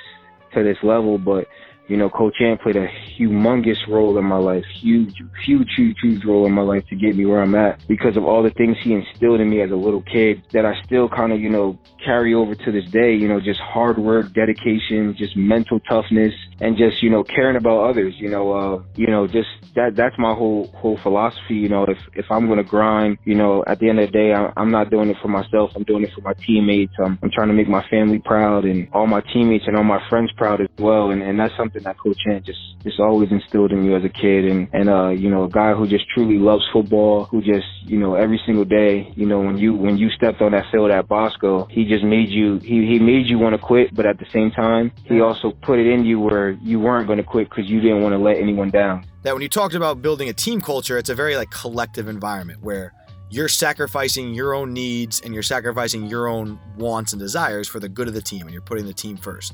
[0.54, 1.18] to this level.
[1.18, 1.46] But
[1.90, 2.88] you know, Coach Ant played a
[3.20, 5.14] humongous role in my life, huge,
[5.46, 8.26] huge, huge, huge role in my life to get me where I'm at because of
[8.26, 11.34] all the things he instilled in me as a little kid that I still kind
[11.34, 15.36] of, you know, carry over to this day, you know, just hard work, dedication, just
[15.36, 19.50] mental toughness and just, you know, caring about others, you know, uh, you know, just
[19.76, 23.36] that, that's my whole, whole philosophy, you know, if, if I'm going to grind, you
[23.36, 25.72] know, at the end of the day, I, I'm not doing it for myself.
[25.76, 26.94] I'm doing it for my teammates.
[27.04, 30.02] I'm, I'm trying to make my family proud and all my teammates and all my
[30.10, 31.12] friends proud as well.
[31.12, 34.04] And, and that's something something that Coach Ant just just always instilled in you as
[34.04, 37.42] a kid, and and uh you know a guy who just truly loves football, who
[37.42, 40.66] just you know every single day, you know when you when you stepped on that
[40.72, 44.06] field at Bosco, he just made you he he made you want to quit, but
[44.06, 47.24] at the same time he also put it in you where you weren't going to
[47.24, 49.06] quit because you didn't want to let anyone down.
[49.24, 52.62] That when you talked about building a team culture, it's a very like collective environment
[52.62, 52.94] where
[53.32, 57.88] you're sacrificing your own needs and you're sacrificing your own wants and desires for the
[57.88, 59.54] good of the team and you're putting the team first.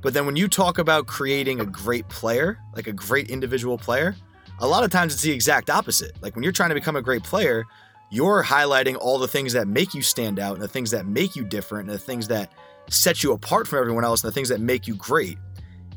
[0.00, 4.14] But then when you talk about creating a great player, like a great individual player,
[4.60, 6.12] a lot of times it's the exact opposite.
[6.22, 7.64] Like when you're trying to become a great player,
[8.10, 11.36] you're highlighting all the things that make you stand out and the things that make
[11.36, 12.52] you different and the things that
[12.88, 15.36] set you apart from everyone else and the things that make you great.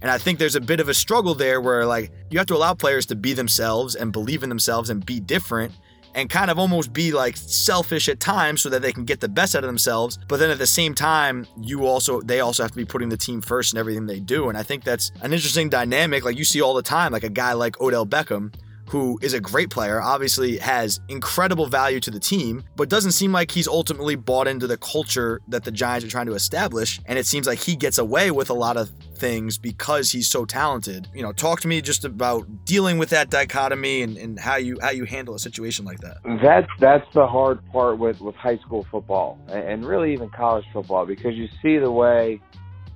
[0.02, 2.56] And I think there's a bit of a struggle there where like you have to
[2.56, 5.74] allow players to be themselves and believe in themselves and be different
[6.16, 9.30] and kind of almost be like selfish at times so that they can get the
[9.30, 10.18] best out of themselves.
[10.28, 13.18] But then at the same time, you also they also have to be putting the
[13.18, 14.50] team first in everything they do.
[14.50, 16.26] And I think that's an interesting dynamic.
[16.26, 18.54] Like you see all the time, like a guy like Odell Beckham
[18.92, 23.32] who is a great player, obviously has incredible value to the team, but doesn't seem
[23.32, 27.00] like he's ultimately bought into the culture that the Giants are trying to establish.
[27.06, 30.44] And it seems like he gets away with a lot of things because he's so
[30.44, 31.08] talented.
[31.14, 34.78] You know, talk to me just about dealing with that dichotomy and, and how you
[34.82, 36.18] how you handle a situation like that.
[36.44, 41.06] That's that's the hard part with with high school football and really even college football
[41.06, 42.42] because you see the way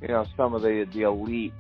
[0.02, 1.54] you know some of the the elite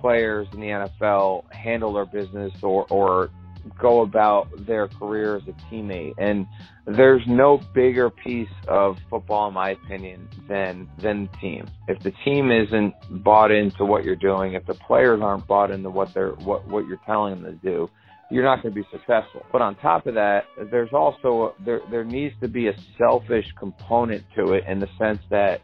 [0.00, 3.30] players in the NFL handle their business or or
[3.78, 6.14] go about their career as a teammate.
[6.18, 6.46] And
[6.86, 11.66] there's no bigger piece of football, in my opinion, than than the team.
[11.88, 15.90] If the team isn't bought into what you're doing, if the players aren't bought into
[15.90, 17.90] what they're what what you're telling them to do,
[18.30, 19.44] you're not going to be successful.
[19.52, 24.24] But on top of that, there's also there there needs to be a selfish component
[24.36, 25.60] to it in the sense that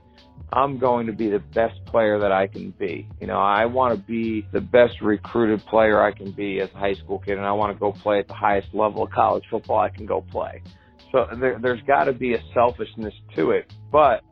[0.52, 3.08] I'm going to be the best player that I can be.
[3.20, 6.78] You know, I want to be the best recruited player I can be as a
[6.78, 9.44] high school kid, and I want to go play at the highest level of college
[9.50, 10.62] football I can go play.
[11.10, 13.72] So there, there's got to be a selfishness to it.
[13.90, 14.24] But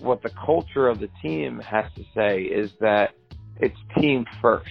[0.00, 3.14] what the culture of the team has to say is that
[3.56, 4.68] it's team first.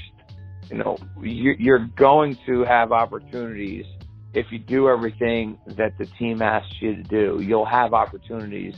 [0.69, 3.85] You know, you're going to have opportunities
[4.33, 7.41] if you do everything that the team asks you to do.
[7.41, 8.75] You'll have opportunities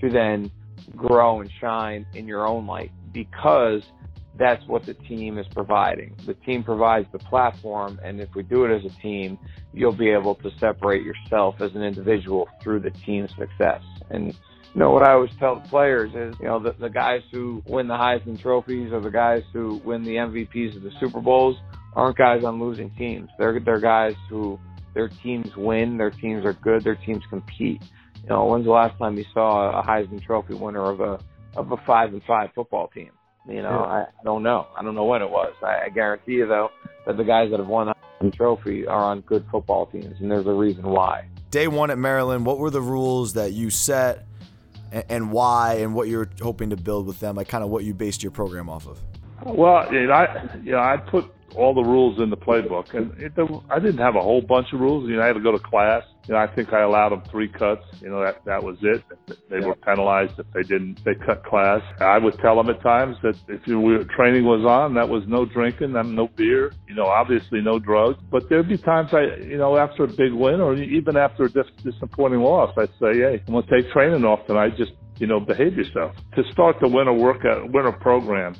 [0.00, 0.50] to then
[0.96, 3.82] grow and shine in your own light because
[4.38, 6.14] that's what the team is providing.
[6.26, 9.38] The team provides the platform, and if we do it as a team,
[9.74, 13.82] you'll be able to separate yourself as an individual through the team's success.
[14.10, 14.28] And
[14.74, 17.62] you know what I always tell the players is, you know, the, the guys who
[17.66, 21.56] win the Heisman trophies or the guys who win the MVPs of the Super Bowls
[21.94, 23.28] aren't guys on losing teams.
[23.38, 24.58] They're they're guys who
[24.94, 27.82] their teams win, their teams are good, their teams compete.
[28.22, 31.18] You know, when's the last time you saw a Heisman Trophy winner of a
[31.56, 33.10] of a five and five football team?
[33.48, 33.92] You know, yeah.
[33.92, 34.68] I, I don't know.
[34.76, 35.52] I don't know when it was.
[35.62, 36.70] I, I guarantee you though
[37.06, 40.30] that the guys that have won the Heisman Trophy are on good football teams, and
[40.30, 41.26] there's a reason why.
[41.50, 44.24] Day one at Maryland, what were the rules that you set,
[44.92, 47.34] and, and why, and what you're hoping to build with them?
[47.34, 49.00] Like, kind of what you based your program off of.
[49.44, 53.12] Well, you know, I you know I put all the rules in the playbook, and
[53.20, 53.32] it,
[53.68, 55.08] I didn't have a whole bunch of rules.
[55.08, 56.04] You know, I had to go to class.
[56.26, 57.84] You know, I think I allowed them three cuts.
[58.00, 59.02] You know, that that was it.
[59.50, 61.04] They were penalized if they didn't.
[61.04, 61.80] They cut class.
[62.00, 65.24] I would tell them at times that if you were, training was on, that was
[65.26, 66.72] no drinking, and no beer.
[66.88, 68.18] You know, obviously no drugs.
[68.30, 71.50] But there'd be times I, you know, after a big win or even after a
[71.50, 74.76] dis- disappointing loss, I'd say, hey, I'm gonna take training off tonight.
[74.76, 76.14] Just you know, behave yourself.
[76.36, 78.54] To start the winter workout, winter program,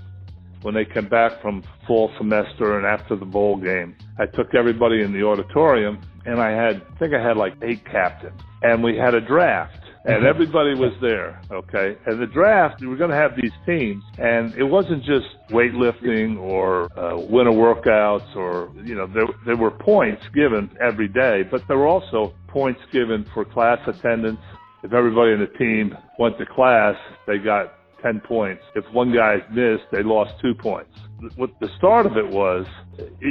[0.62, 3.96] when they came back from fall semester and after the bowl game.
[4.18, 7.85] I took everybody in the auditorium and I had, I think I had like eight
[7.85, 10.26] captains and we had a draft and mm-hmm.
[10.26, 11.40] everybody was there.
[11.50, 11.96] Okay.
[12.06, 16.38] And the draft, we were going to have these teams and it wasn't just weightlifting
[16.38, 21.62] or uh, winter workouts or, you know, there, there were points given every day, but
[21.68, 24.40] there were also points given for class attendance.
[24.82, 28.62] If everybody in the team went to class, they got 10 points.
[28.74, 30.90] If one guy missed, they lost two points.
[31.37, 32.66] What the start of it was,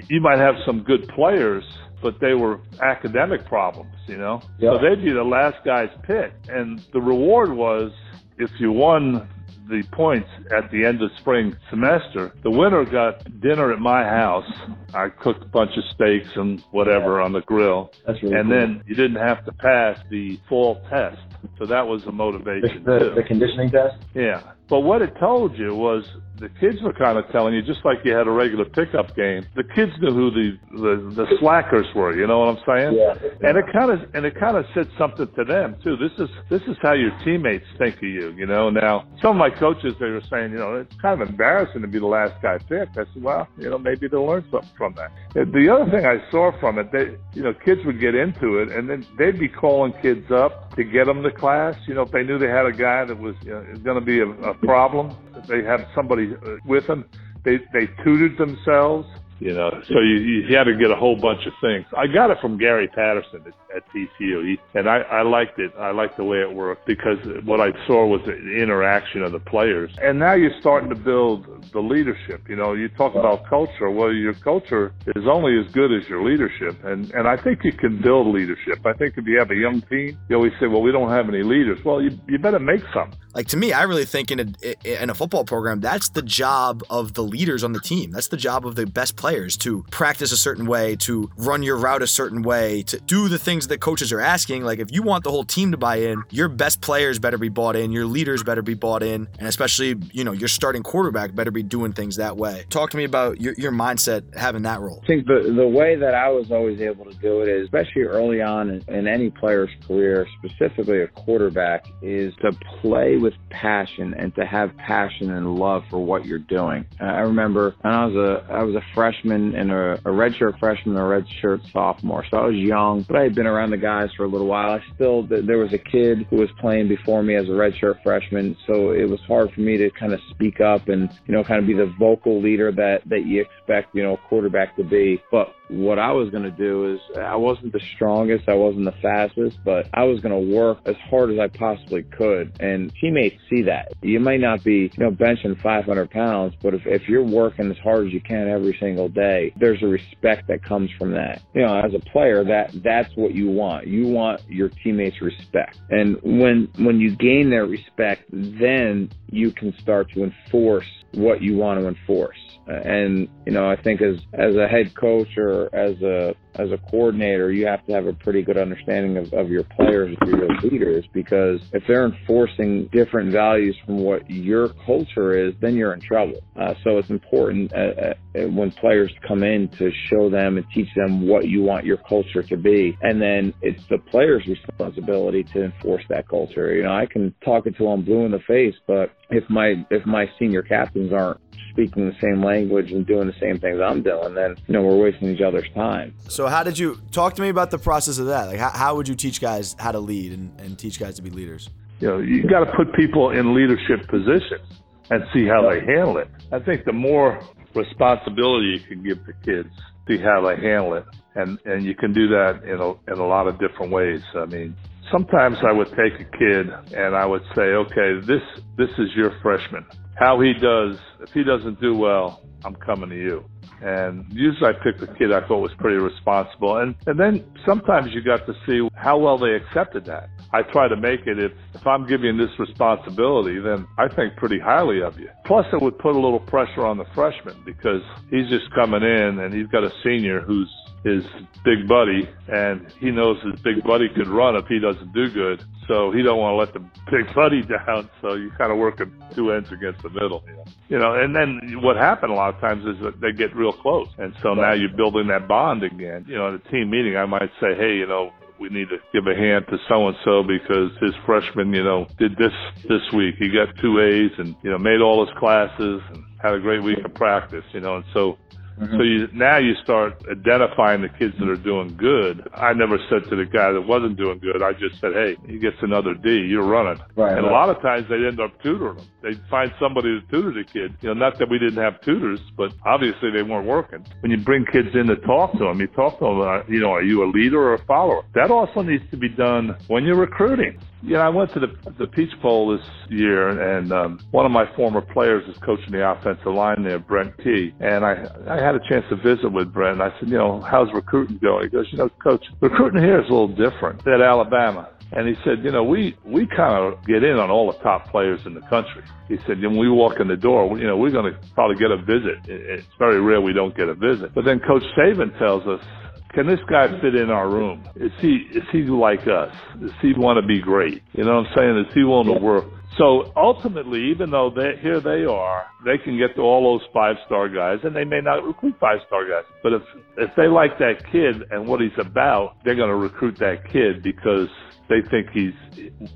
[0.08, 1.65] you might have some good players,
[2.02, 4.42] but they were academic problems, you know?
[4.60, 4.72] Yeah.
[4.72, 6.34] So they'd be the last guy's pick.
[6.50, 7.92] And the reward was
[8.38, 9.28] if you won
[9.72, 12.34] the points at the end of spring semester.
[12.44, 14.52] The winner got dinner at my house.
[14.94, 17.26] I cooked a bunch of steaks and whatever yeah.
[17.26, 17.92] on the grill.
[18.06, 18.60] That's really and cool.
[18.60, 21.22] then you didn't have to pass the fall test.
[21.58, 23.10] So that was a motivation the, the.
[23.16, 23.98] The conditioning test?
[24.14, 24.42] Yeah.
[24.68, 26.06] But what it told you was
[26.41, 29.45] the kids were kind of telling you, just like you had a regular pickup game.
[29.56, 32.15] The kids knew who the the, the slackers were.
[32.15, 32.97] You know what I'm saying?
[32.97, 33.47] Yeah.
[33.47, 35.95] And it kind of and it kind of said something to them too.
[35.95, 38.32] This is this is how your teammates think of you.
[38.32, 38.69] You know.
[38.69, 41.88] Now some of my coaches they were saying, you know, it's kind of embarrassing to
[41.88, 42.97] be the last guy picked.
[42.97, 45.12] I said, well, you know, maybe they'll learn something from that.
[45.34, 48.71] The other thing I saw from it, they, you know, kids would get into it
[48.71, 51.75] and then they'd be calling kids up to get them to class.
[51.88, 54.06] You know, if they knew they had a guy that was you know, going to
[54.06, 55.15] be a, a problem,
[55.47, 57.06] they had somebody uh, Uh, with them.
[57.44, 59.08] They they tutored themselves.
[59.41, 61.88] You know, so you, you had to get a whole bunch of things.
[61.97, 65.71] I got it from Gary Patterson at, at TCU, he, and I, I liked it.
[65.80, 69.39] I liked the way it worked because what I saw was the interaction of the
[69.39, 69.89] players.
[69.99, 72.47] And now you're starting to build the leadership.
[72.49, 73.89] You know, you talk about culture.
[73.89, 77.72] Well, your culture is only as good as your leadership, and and I think you
[77.72, 78.86] can build leadership.
[78.86, 81.28] I think if you have a young team, you always say, well, we don't have
[81.28, 81.84] any leaders.
[81.84, 83.11] Well, you you better make some.
[83.34, 86.84] Like to me, I really think in a in a football program, that's the job
[86.91, 88.11] of the leaders on the team.
[88.11, 91.63] That's the job of the best players players to practice a certain way, to run
[91.63, 94.61] your route a certain way, to do the things that coaches are asking.
[94.61, 97.47] Like if you want the whole team to buy in, your best players better be
[97.47, 101.34] bought in, your leaders better be bought in, and especially, you know, your starting quarterback
[101.34, 102.65] better be doing things that way.
[102.69, 104.99] Talk to me about your, your mindset having that role.
[105.01, 108.03] I think the the way that I was always able to do it is, especially
[108.03, 112.51] early on in, in any player's career, specifically a quarterback, is to
[112.82, 116.86] play with passion and to have passion and love for what you're doing.
[116.99, 120.95] I remember when I was a I was a freshman and a, a redshirt freshman
[120.95, 124.09] and a redshirt sophomore, so I was young, but I had been around the guys
[124.17, 124.72] for a little while.
[124.72, 128.55] I still there was a kid who was playing before me as a redshirt freshman,
[128.65, 131.59] so it was hard for me to kind of speak up and you know kind
[131.59, 135.22] of be the vocal leader that that you expect you know a quarterback to be.
[135.32, 138.95] But what I was going to do is I wasn't the strongest, I wasn't the
[139.01, 142.51] fastest, but I was going to work as hard as I possibly could.
[142.59, 143.93] And teammates see that.
[144.01, 147.78] You may not be, you know, benching 500 pounds, but if, if you're working as
[147.78, 151.41] hard as you can every single day, there's a respect that comes from that.
[151.53, 153.88] You know, as a player, that that's what you want.
[153.88, 155.80] You want your teammates' respect.
[155.89, 161.57] And when when you gain their respect, then you can start to enforce what you
[161.57, 162.38] want to enforce.
[162.67, 166.77] And you know, I think as as a head coach or as a as a
[166.89, 171.05] coordinator, you have to have a pretty good understanding of, of your players your leaders
[171.13, 176.41] because if they're enforcing different values from what your culture is, then you're in trouble.
[176.59, 180.89] Uh, so it's important uh, uh, when players come in to show them and teach
[180.95, 182.97] them what you want your culture to be.
[183.01, 186.73] And then it's the player's responsibility to enforce that culture.
[186.75, 189.86] You know, I can talk it to them blue in the face, but if my
[189.89, 191.39] if my senior captains aren't
[191.71, 194.97] speaking the same language and doing the same things I'm doing, then you know we're
[194.97, 196.13] wasting each other's time.
[196.27, 198.47] So how did you talk to me about the process of that?
[198.47, 201.21] Like how, how would you teach guys how to lead and, and teach guys to
[201.21, 201.69] be leaders?
[201.99, 204.67] You know, you got to put people in leadership positions
[205.09, 206.29] and see how they handle it.
[206.51, 207.41] I think the more
[207.75, 209.69] responsibility you can give the kids,
[210.07, 211.05] see how they handle it,
[211.36, 214.21] and and you can do that in a in a lot of different ways.
[214.36, 214.75] I mean,
[215.12, 218.41] sometimes I would take a kid and I would say, okay, this
[218.78, 219.86] this is your freshman.
[220.18, 223.45] How he does, if he doesn't do well, I'm coming to you.
[223.82, 226.78] And usually I picked a kid I thought was pretty responsible.
[226.78, 230.30] And, and then sometimes you got to see how well they accepted that.
[230.53, 234.59] I try to make it if, if I'm giving this responsibility, then I think pretty
[234.59, 235.30] highly of you.
[235.45, 239.39] Plus it would put a little pressure on the freshman because he's just coming in
[239.39, 240.70] and he's got a senior who's
[241.04, 241.24] his
[241.66, 245.64] big buddy and he knows his big buddy could run if he doesn't do good.
[245.88, 246.80] So he don't want to let the
[247.12, 248.10] big buddy down.
[248.22, 250.43] So you kind of working two ends against the middle.
[250.89, 251.16] You know?
[251.16, 254.08] and then what happened a lot of times is that they get real close.
[254.18, 256.26] And so now you're building that bond again.
[256.28, 258.32] You know, in a team meeting, I might say, hey, you know,
[258.62, 262.06] we need to give a hand to so and so because his freshman, you know,
[262.20, 262.54] did this
[262.88, 263.36] this week.
[263.39, 266.84] He got two A's and you know made all his classes and had a great
[266.84, 267.66] week of practice.
[267.74, 268.38] You know, and so
[268.82, 268.97] Mm-hmm.
[268.97, 272.47] So you, now you start identifying the kids that are doing good.
[272.55, 275.59] I never said to the guy that wasn't doing good, I just said, hey, he
[275.59, 276.99] gets another D, you're running.
[277.15, 277.51] Right, and right.
[277.51, 279.07] a lot of times they'd end up tutoring them.
[279.21, 280.95] They'd find somebody to tutor the kid.
[281.01, 284.03] You know, not that we didn't have tutors, but obviously they weren't working.
[284.21, 286.79] When you bring kids in to talk to them, you talk to them, uh, you
[286.79, 288.23] know, are you a leader or a follower?
[288.34, 290.79] That also needs to be done when you're recruiting.
[291.03, 291.67] You know, I went to the
[291.97, 296.07] the Peach Bowl this year, and um, one of my former players is coaching the
[296.07, 297.73] offensive line there, Brent Key.
[297.79, 300.01] And I I had a chance to visit with Brent.
[300.01, 301.63] I said, you know, how's recruiting going?
[301.63, 304.89] He goes, you know, coach, recruiting here is a little different at Alabama.
[305.13, 308.07] And he said, you know, we we kind of get in on all the top
[308.11, 309.03] players in the country.
[309.28, 311.91] He said, when we walk in the door, you know, we're going to probably get
[311.91, 312.39] a visit.
[312.47, 314.34] It's very rare we don't get a visit.
[314.34, 315.86] But then Coach Saban tells us
[316.34, 317.84] can this guy fit in our room?
[317.95, 319.53] Is he is he like us?
[319.82, 321.03] Does he want to be great?
[321.11, 321.86] You know what I'm saying?
[321.88, 322.65] Is he willing to work?
[322.98, 327.48] So ultimately, even though here they are, they can get to all those five star
[327.48, 329.46] guys, and they may not recruit five star guys.
[329.64, 329.82] But if
[330.18, 334.04] if they like that kid and what he's about, they're going to recruit that kid
[334.04, 334.50] because
[334.89, 335.54] they think he's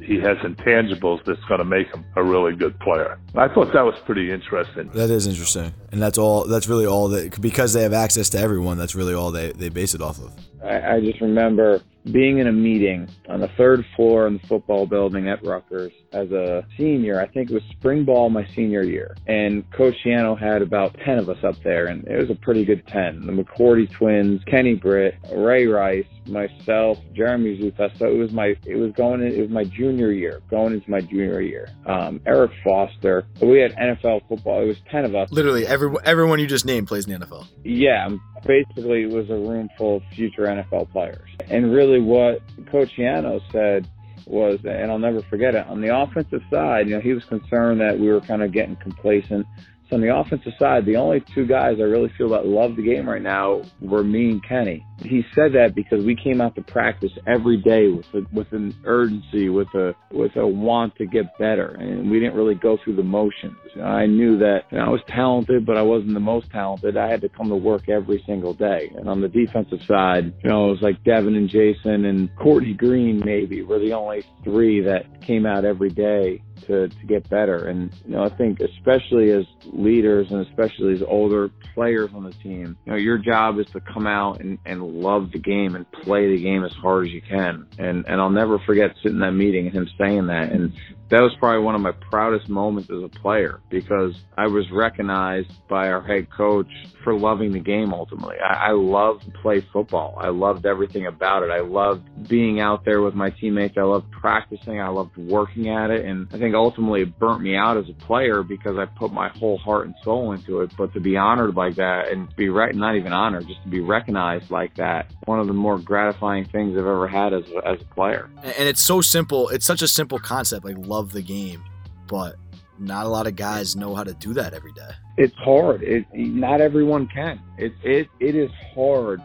[0.02, 3.18] he has intangibles that's going to make him a really good player.
[3.36, 4.90] I thought that was pretty interesting.
[4.94, 6.46] That is interesting, and that's all.
[6.46, 8.78] That's really all that because they have access to everyone.
[8.78, 10.34] That's really all they, they base it off of.
[10.66, 14.86] I, I just remember being in a meeting on the third floor in the football
[14.86, 17.20] building at Rutgers as a senior.
[17.20, 19.16] I think it was spring ball my senior year.
[19.28, 22.64] And Coach Schiano had about 10 of us up there, and it was a pretty
[22.64, 23.26] good 10.
[23.26, 27.98] The McCourty twins, Kenny Britt, Ray Rice, myself, Jeremy Zuttah.
[27.98, 30.90] So it was my, it was going, in, it was my junior year, going into
[30.90, 31.70] my junior year.
[31.86, 33.26] Um, Eric Foster.
[33.42, 34.62] We had NFL football.
[34.62, 35.32] It was 10 of us.
[35.32, 37.48] Literally, every, everyone you just named plays in the NFL.
[37.64, 38.10] Yeah,
[38.46, 41.30] basically it was a room full of future NFL players.
[41.50, 42.42] And really what
[42.72, 43.88] Coach Schiano said
[44.26, 47.80] was, and I'll never forget it, on the offensive side, you know, he was concerned
[47.82, 49.46] that we were kind of getting complacent
[49.90, 52.82] So on the offensive side, the only two guys I really feel that love the
[52.82, 54.84] game right now were me and Kenny.
[55.00, 58.76] He said that because we came out to practice every day with a, with an
[58.86, 62.96] urgency, with a with a want to get better, and we didn't really go through
[62.96, 63.58] the motions.
[63.84, 66.98] I knew that you know, I was talented, but I wasn't the most talented.
[66.98, 68.92] I had to come to work every single day.
[68.98, 72.74] And on the defensive side, you know, it was like Devin and Jason and Courtney
[72.74, 77.68] Greene maybe were the only three that came out every day to, to get better.
[77.68, 82.32] And, you know, I think especially as leaders and especially as older players on the
[82.32, 85.90] team, you know, your job is to come out and, and love the game and
[85.92, 87.68] play the game as hard as you can.
[87.78, 90.52] And, and I'll never forget sitting in that meeting and him saying that.
[90.52, 90.74] And
[91.10, 95.52] that was probably one of my proudest moments as a player because I was recognized
[95.70, 96.70] by our head coach
[97.04, 98.38] for loving the game ultimately.
[98.40, 100.18] I, I loved to play football.
[100.20, 101.52] I loved everything about it.
[101.52, 103.76] I loved being out there with my teammates.
[103.78, 104.82] I loved practicing.
[104.82, 106.06] I loved working at it.
[106.06, 109.30] And I think ultimately it burnt me out as a player because I put my
[109.30, 110.72] whole heart and soul into it.
[110.76, 113.82] But to be honored like that and be right, not even honored, just to be
[113.82, 117.82] recognized like that, one of the more gratifying things I've ever had as a, as
[117.82, 118.30] a player.
[118.42, 119.50] And it's so simple.
[119.50, 121.64] It's such a simple concept, like love the game,
[122.08, 122.36] but
[122.80, 124.92] not a lot of guys know how to do that every day.
[125.18, 125.82] It's hard.
[125.84, 127.42] It not everyone can.
[127.58, 129.22] It it it is hard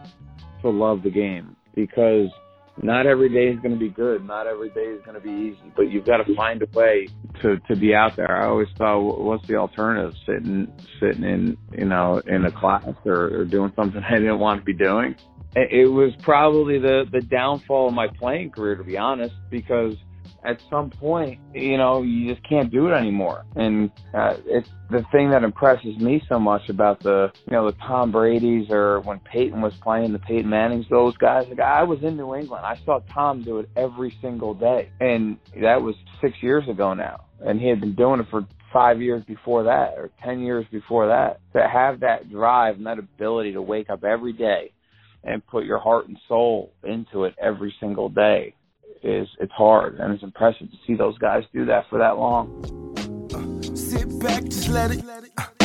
[0.61, 2.29] to love the game because
[2.81, 4.25] not every day is going to be good.
[4.25, 5.71] Not every day is going to be easy.
[5.75, 7.07] But you've got to find a way
[7.41, 8.35] to to be out there.
[8.35, 10.13] I always thought, what's the alternative?
[10.25, 14.61] Sitting sitting in you know in a class or, or doing something I didn't want
[14.61, 15.15] to be doing.
[15.53, 19.95] It was probably the the downfall of my playing career, to be honest, because
[20.43, 23.45] at some point, you know, you just can't do it anymore.
[23.55, 27.77] And uh, it's the thing that impresses me so much about the, you know, the
[27.77, 31.47] Tom Brady's or when Peyton was playing, the Peyton Mannings, those guys.
[31.47, 35.37] Like I was in New England, I saw Tom do it every single day, and
[35.61, 37.25] that was six years ago now.
[37.39, 41.07] And he had been doing it for five years before that or 10 years before
[41.07, 41.39] that.
[41.53, 44.71] To have that drive and that ability to wake up every day
[45.23, 48.55] and put your heart and soul into it every single day
[49.03, 52.47] is it's hard and it's impressive to see those guys do that for that long.
[53.75, 55.03] Sit back, just let it.
[55.37, 55.60] Uh,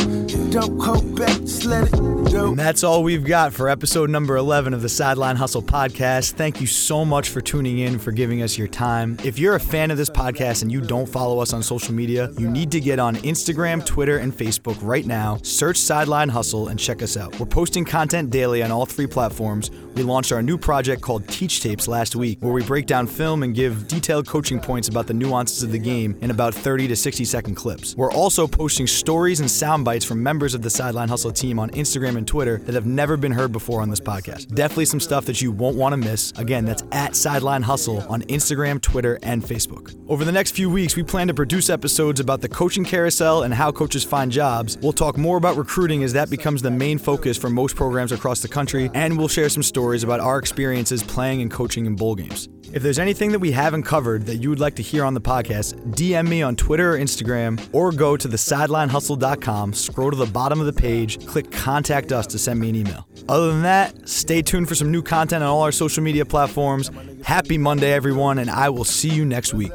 [0.51, 2.49] don't back, just let it go.
[2.49, 6.33] And that's all we've got for episode number 11 of the Sideline Hustle podcast.
[6.33, 9.17] Thank you so much for tuning in, for giving us your time.
[9.25, 12.31] If you're a fan of this podcast and you don't follow us on social media,
[12.39, 15.39] you need to get on Instagram, Twitter, and Facebook right now.
[15.43, 17.39] Search Sideline Hustle and check us out.
[17.41, 19.71] We're posting content daily on all three platforms.
[19.95, 23.43] We launched our new project called Teach Tapes last week, where we break down film
[23.43, 26.97] and give detailed coaching points about the nuances of the game in about 30 to
[26.97, 27.97] 60 second clips.
[27.97, 31.71] We're also posting stories and sound bites from members of the Sideline Hustle team on
[31.71, 34.55] Instagram and Twitter that have never been heard before on this podcast.
[34.55, 36.33] Definitely some stuff that you won't want to miss.
[36.37, 39.97] Again, that's at Sideline Hustle on Instagram, Twitter, and Facebook.
[40.09, 43.55] Over the next few weeks, we plan to produce episodes about the coaching carousel and
[43.55, 44.79] how coaches find jobs.
[44.79, 48.41] We'll talk more about recruiting as that becomes the main focus for most programs across
[48.41, 52.15] the country, and we'll share some stories about our experiences playing and coaching in bowl
[52.15, 52.49] games.
[52.73, 55.21] If there's anything that we haven't covered that you would like to hear on the
[55.21, 60.26] podcast, DM me on Twitter or Instagram, or go to the sidelinehustle.com, scroll to the
[60.27, 63.07] bottom of the page, click contact us to send me an email.
[63.29, 66.91] Other than that, stay tuned for some new content on all our social media platforms.
[67.25, 69.73] Happy Monday, everyone, and I will see you next week.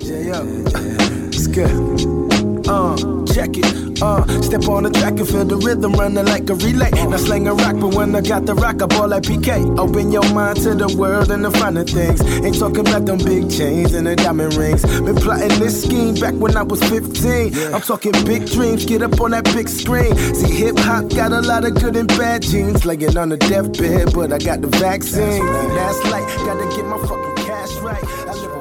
[0.00, 0.42] Yeah, yeah.
[1.34, 2.21] It's good.
[2.68, 2.96] Uh,
[3.26, 3.82] check it.
[4.02, 6.90] Uh, step on the track and feel the rhythm running like a relay.
[6.90, 9.78] Now slang a rock, but when I got the rock, I ball like PK.
[9.78, 12.20] Open your mind to the world and the finer things.
[12.44, 14.82] Ain't talking about them big chains and the diamond rings.
[14.82, 17.74] Been plotting this scheme back when I was 15.
[17.74, 20.14] I'm talking big dreams, get up on that big screen.
[20.34, 22.84] See, hip hop got a lot of good and bad genes.
[22.84, 25.44] Laying on the deathbed, but I got the vaccine.
[25.74, 28.51] That's like, gotta get my fucking cash right.